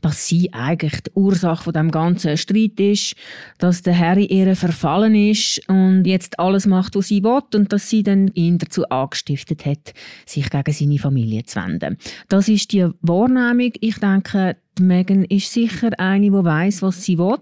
dass 0.00 0.26
sie 0.26 0.52
eigentlich 0.52 1.00
die 1.02 1.10
Ursache 1.14 1.64
von 1.64 1.72
dem 1.72 1.90
ganzen 1.90 2.36
Streit 2.36 2.78
ist, 2.78 3.14
dass 3.58 3.82
der 3.82 3.98
Harry 3.98 4.26
ihr 4.26 4.54
verfallen 4.56 5.14
ist 5.14 5.60
und 5.68 6.04
jetzt 6.04 6.38
alles 6.38 6.66
macht, 6.66 6.94
was 6.96 7.08
sie 7.08 7.22
will 7.22 7.42
und 7.54 7.72
dass 7.72 7.90
sie 7.90 8.02
dann 8.02 8.28
ihn 8.28 8.58
dazu 8.58 8.88
angestiftet 8.88 9.66
hat, 9.66 9.94
sich 10.24 10.50
gegen 10.50 10.72
seine 10.72 10.98
Familie 10.98 11.44
zu 11.44 11.60
wenden. 11.60 11.98
Das 12.28 12.48
ist 12.48 12.72
die 12.72 12.88
Wahrnehmung. 13.02 13.72
Ich 13.80 13.98
denke, 13.98 14.56
Megan 14.78 15.24
ist 15.24 15.52
sicher 15.52 15.90
eine, 15.98 16.26
die 16.26 16.32
weiß, 16.32 16.82
was 16.82 17.02
sie 17.02 17.18
will. 17.18 17.38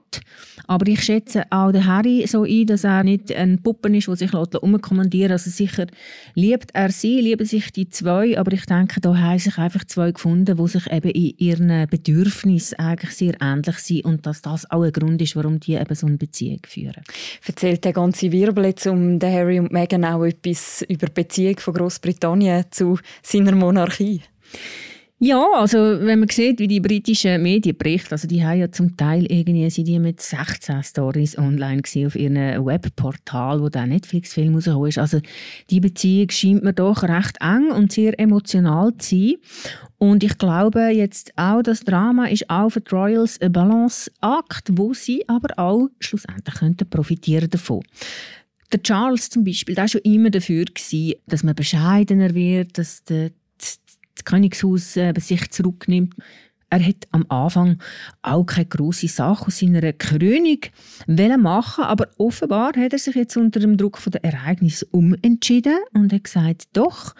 Aber 0.66 0.86
ich 0.86 1.02
schätze 1.02 1.42
auch 1.50 1.72
den 1.72 1.84
Harry 1.84 2.26
so 2.26 2.44
ein, 2.44 2.66
dass 2.66 2.84
er 2.84 3.02
nicht 3.02 3.34
ein 3.34 3.60
Puppen 3.60 3.94
ist, 3.94 4.08
der 4.08 4.16
sich 4.16 4.32
umkommandieren. 4.32 5.32
Also 5.32 5.50
sicher 5.50 5.86
liebt 6.34 6.70
er 6.74 6.90
sie, 6.90 7.20
lieben 7.20 7.44
sich 7.44 7.72
die 7.72 7.90
zwei, 7.90 8.38
aber 8.38 8.52
ich 8.52 8.66
denke, 8.66 9.00
da 9.00 9.16
haben 9.16 9.38
sich 9.38 9.58
einfach 9.58 9.84
zwei 9.84 10.12
gefunden, 10.12 10.56
die 10.56 10.68
sich 10.68 10.90
eben 10.90 11.10
in 11.10 11.34
ihren 11.38 11.88
Bedürfnissen 11.88 12.78
eigentlich 12.78 13.12
sehr 13.12 13.34
ähnlich 13.40 13.78
sind 13.78 14.04
und 14.04 14.26
dass 14.26 14.40
das 14.42 14.70
auch 14.70 14.82
ein 14.82 14.92
Grund 14.92 15.20
ist, 15.20 15.36
warum 15.36 15.60
die 15.60 15.74
eben 15.74 15.94
so 15.94 16.06
eine 16.06 16.16
Beziehung 16.16 16.60
führen. 16.66 17.02
Erzählt 17.46 17.84
der 17.84 17.92
ganze 17.92 18.30
Wirbel 18.30 18.66
jetzt 18.66 18.86
um 18.86 19.18
Harry 19.20 19.58
und 19.58 19.72
Meghan 19.72 20.04
auch 20.04 20.24
etwas 20.24 20.82
über 20.88 21.06
die 21.06 21.12
Beziehung 21.12 21.58
von 21.58 21.74
Großbritannien 21.74 22.66
zu 22.70 22.98
seiner 23.22 23.52
Monarchie? 23.52 24.22
Ja, 25.26 25.42
also 25.54 25.78
wenn 25.78 26.18
man 26.18 26.28
sieht, 26.28 26.58
wie 26.58 26.68
die 26.68 26.80
britischen 26.80 27.42
Medien 27.42 27.78
berichten, 27.78 28.12
also 28.12 28.28
die 28.28 28.44
haben 28.44 28.58
ja 28.58 28.70
zum 28.70 28.94
Teil 28.94 29.24
irgendwie, 29.24 29.70
sind 29.70 29.88
die 29.88 29.98
mit 29.98 30.20
16 30.20 30.82
Stories 30.82 31.38
online 31.38 31.80
auf 32.06 32.14
ihrem 32.14 32.66
Webportal, 32.66 33.62
wo 33.62 33.70
der 33.70 33.86
Netflix-Film 33.86 34.54
rausgekommen 34.54 34.90
ist. 34.90 34.98
Also 34.98 35.20
die 35.70 35.80
Beziehung 35.80 36.28
scheint 36.28 36.62
mir 36.62 36.74
doch 36.74 37.04
recht 37.04 37.38
eng 37.40 37.70
und 37.70 37.90
sehr 37.90 38.20
emotional 38.20 38.94
zu 38.98 39.16
sein. 39.16 39.34
Und 39.96 40.22
ich 40.22 40.36
glaube 40.36 40.88
jetzt 40.88 41.32
auch, 41.36 41.62
das 41.62 41.80
Drama 41.80 42.26
ist 42.26 42.50
auch 42.50 42.68
für 42.68 42.82
die 42.82 42.94
Royals 42.94 43.40
ein 43.40 43.50
Balanceakt, 43.50 44.72
wo 44.72 44.92
sie 44.92 45.26
aber 45.26 45.58
auch 45.58 45.88
schlussendlich 46.00 46.56
könnten 46.56 46.90
profitieren 46.90 47.48
davon. 47.48 47.80
Der 48.72 48.82
Charles 48.82 49.30
zum 49.30 49.42
Beispiel, 49.42 49.74
der 49.74 49.84
war 49.84 49.88
schon 49.88 50.02
immer 50.02 50.28
dafür, 50.28 50.66
dass 51.26 51.42
man 51.44 51.54
bescheidener 51.54 52.34
wird, 52.34 52.76
dass 52.76 53.04
der 53.04 53.30
das 54.14 54.24
Königshaus 54.24 54.96
äh, 54.96 55.12
sich 55.18 55.50
zurücknimmt. 55.50 56.14
Er 56.74 56.84
hat 56.84 57.06
am 57.12 57.24
Anfang 57.28 57.78
auch 58.22 58.44
keine 58.46 58.66
grosse 58.66 59.06
Sache 59.06 59.46
aus 59.46 59.60
seiner 59.60 59.92
Krönung 59.92 60.58
machen, 61.06 61.84
aber 61.84 62.08
offenbar 62.18 62.72
hat 62.76 62.92
er 62.92 62.98
sich 62.98 63.14
jetzt 63.14 63.36
unter 63.36 63.60
dem 63.60 63.76
Druck 63.76 64.00
der 64.10 64.24
Ereignisse 64.24 64.84
umentschieden 64.90 65.76
und 65.92 66.12
hat 66.12 66.24
gesagt, 66.24 66.64
doch, 66.72 67.14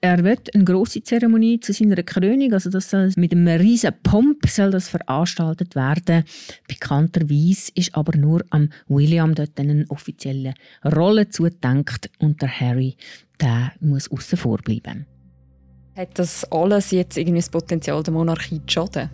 er 0.00 0.24
wird 0.24 0.54
eine 0.54 0.64
grosse 0.64 1.02
Zeremonie 1.02 1.60
zu 1.60 1.74
seiner 1.74 2.02
Krönung, 2.02 2.54
also 2.54 2.70
das 2.70 2.88
soll 2.88 3.12
mit 3.16 3.32
einem 3.32 3.48
riesen 3.48 3.92
Pomp 4.02 4.48
soll 4.48 4.70
das 4.70 4.88
veranstaltet 4.88 5.74
werden. 5.76 6.24
Bekannterweise 6.66 7.72
ist 7.74 7.94
aber 7.94 8.16
nur 8.16 8.42
am 8.48 8.70
William 8.88 9.34
dort 9.34 9.60
eine 9.60 9.84
offizielle 9.90 10.54
Rolle 10.82 11.28
zugedenkt 11.28 12.10
und 12.20 12.40
der 12.40 12.58
Harry, 12.58 12.96
der 13.38 13.72
muss 13.80 14.10
außen 14.10 14.38
vor 14.38 14.56
bleiben. 14.62 15.04
Hat 15.96 16.18
das 16.18 16.44
alles 16.50 16.90
jetzt 16.90 17.16
irgendwie 17.16 17.38
das 17.38 17.48
Potenzial 17.48 18.02
der 18.02 18.12
Monarchie 18.12 18.60
zu 18.66 18.72
schaden? 18.72 19.10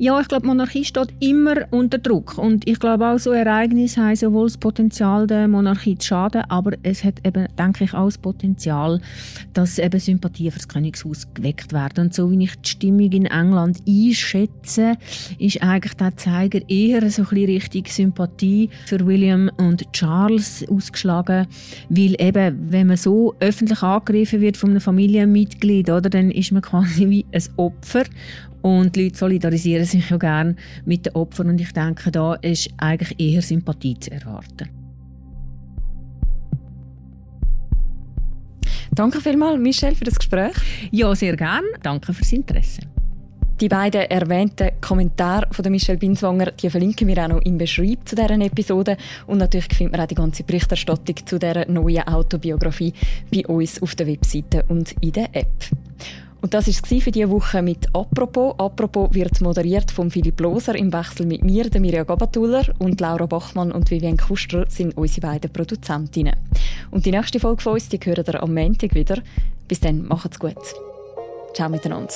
Ja, 0.00 0.20
ich 0.20 0.28
glaube, 0.28 0.46
Monarchie 0.46 0.84
steht 0.84 1.08
immer 1.18 1.56
unter 1.72 1.98
Druck. 1.98 2.38
Und 2.38 2.68
ich 2.68 2.78
glaube 2.78 3.08
auch, 3.08 3.18
so 3.18 3.32
Ereignisse 3.32 4.00
haben 4.00 4.14
sowohl 4.14 4.46
das 4.46 4.56
Potenzial 4.56 5.26
der 5.26 5.48
Monarchie 5.48 5.98
zu 5.98 6.06
schaden, 6.06 6.44
aber 6.48 6.74
es 6.84 7.02
hat 7.02 7.14
eben, 7.26 7.48
denke 7.58 7.82
ich, 7.82 7.94
auch 7.94 8.04
das 8.04 8.16
Potenzial, 8.16 9.00
dass 9.54 9.76
eben 9.76 9.98
Sympathie 9.98 10.52
für 10.52 10.58
das 10.58 10.68
Königshaus 10.68 11.26
geweckt 11.34 11.72
werden. 11.72 12.04
Und 12.04 12.14
so 12.14 12.30
wie 12.30 12.44
ich 12.44 12.54
die 12.60 12.68
Stimmung 12.68 13.10
in 13.10 13.26
England 13.26 13.82
einschätze, 13.88 14.94
ist 15.40 15.64
eigentlich 15.64 15.94
der 15.94 16.16
Zeiger 16.16 16.60
eher 16.68 17.00
so 17.10 17.22
ein 17.22 17.28
bisschen 17.28 17.46
richtig 17.46 17.92
Sympathie 17.92 18.70
für 18.86 19.04
William 19.04 19.50
und 19.56 19.92
Charles 19.92 20.64
ausgeschlagen, 20.70 21.48
weil 21.88 22.14
eben, 22.20 22.70
wenn 22.70 22.86
man 22.86 22.96
so 22.98 23.34
öffentlich 23.40 23.82
angegriffen 23.82 24.40
wird 24.40 24.58
von 24.58 24.70
einem 24.70 24.80
Familienmitglied, 24.80 25.90
oder, 25.90 26.08
dann 26.08 26.30
ist 26.30 26.52
man 26.52 26.62
quasi 26.62 27.10
wie 27.10 27.26
ein 27.32 27.42
Opfer 27.56 28.04
und 28.62 28.96
die 28.96 29.04
Leute 29.04 29.16
solidarisieren 29.16 29.84
sich 29.84 30.10
ja 30.10 30.16
gerne 30.16 30.56
mit 30.84 31.06
den 31.06 31.14
Opfern 31.14 31.50
und 31.50 31.60
ich 31.60 31.72
denke, 31.72 32.10
da 32.10 32.34
ist 32.34 32.70
eigentlich 32.76 33.18
eher 33.18 33.42
Sympathie 33.42 33.98
zu 33.98 34.10
erwarten. 34.10 34.68
Danke 38.92 39.20
vielmals, 39.20 39.60
Michelle, 39.60 39.94
für 39.94 40.04
das 40.04 40.18
Gespräch. 40.18 40.56
Ja, 40.90 41.14
sehr 41.14 41.36
gerne. 41.36 41.68
Danke 41.82 42.12
fürs 42.12 42.32
Interesse. 42.32 42.82
Die 43.60 43.68
beiden 43.68 44.02
erwähnten 44.02 44.70
Kommentare 44.80 45.48
von 45.50 45.70
Michelle 45.72 45.98
Binswanger 45.98 46.52
die 46.52 46.70
verlinken 46.70 47.08
wir 47.08 47.24
auch 47.24 47.28
noch 47.28 47.42
im 47.42 47.58
Beschreib 47.58 48.08
zu 48.08 48.14
dieser 48.14 48.40
Episode. 48.40 48.96
Und 49.26 49.38
natürlich 49.38 49.74
findet 49.74 49.92
man 49.92 50.02
auch 50.02 50.06
die 50.06 50.14
ganze 50.14 50.44
Berichterstattung 50.44 51.16
zu 51.26 51.40
dieser 51.40 51.68
neuen 51.68 52.06
Autobiografie 52.06 52.92
bei 53.32 53.44
uns 53.46 53.82
auf 53.82 53.96
der 53.96 54.06
Webseite 54.06 54.64
und 54.68 54.94
in 55.00 55.12
der 55.12 55.34
App. 55.34 55.64
Und 56.40 56.54
das 56.54 56.68
war 56.68 57.00
für 57.00 57.10
diese 57.10 57.30
Woche 57.30 57.62
mit 57.62 57.94
«Apropos». 57.94 58.54
«Apropos» 58.58 59.12
wird 59.12 59.40
moderiert 59.40 59.90
von 59.90 60.10
Philipp 60.10 60.40
Loser 60.40 60.76
im 60.76 60.92
Wechsel 60.92 61.26
mit 61.26 61.42
mir, 61.42 61.68
der 61.68 61.80
Mirja 61.80 62.04
Gabatuller 62.04 62.64
und 62.78 63.00
Laura 63.00 63.26
Bachmann 63.26 63.72
und 63.72 63.90
Vivian 63.90 64.16
Kuster 64.16 64.64
sind 64.68 64.96
unsere 64.96 65.26
beiden 65.26 65.52
Produzentinnen. 65.52 66.36
Und 66.90 67.06
die 67.06 67.10
nächste 67.10 67.40
Folge 67.40 67.62
von 67.62 67.74
uns, 67.74 67.88
die 67.88 67.98
hören 67.98 68.24
ihr 68.26 68.42
am 68.42 68.54
Montag 68.54 68.94
wieder. 68.94 69.18
Bis 69.66 69.80
dann, 69.80 70.06
macht's 70.06 70.38
gut. 70.38 70.56
Ciao 71.54 71.68
miteinander. 71.68 72.14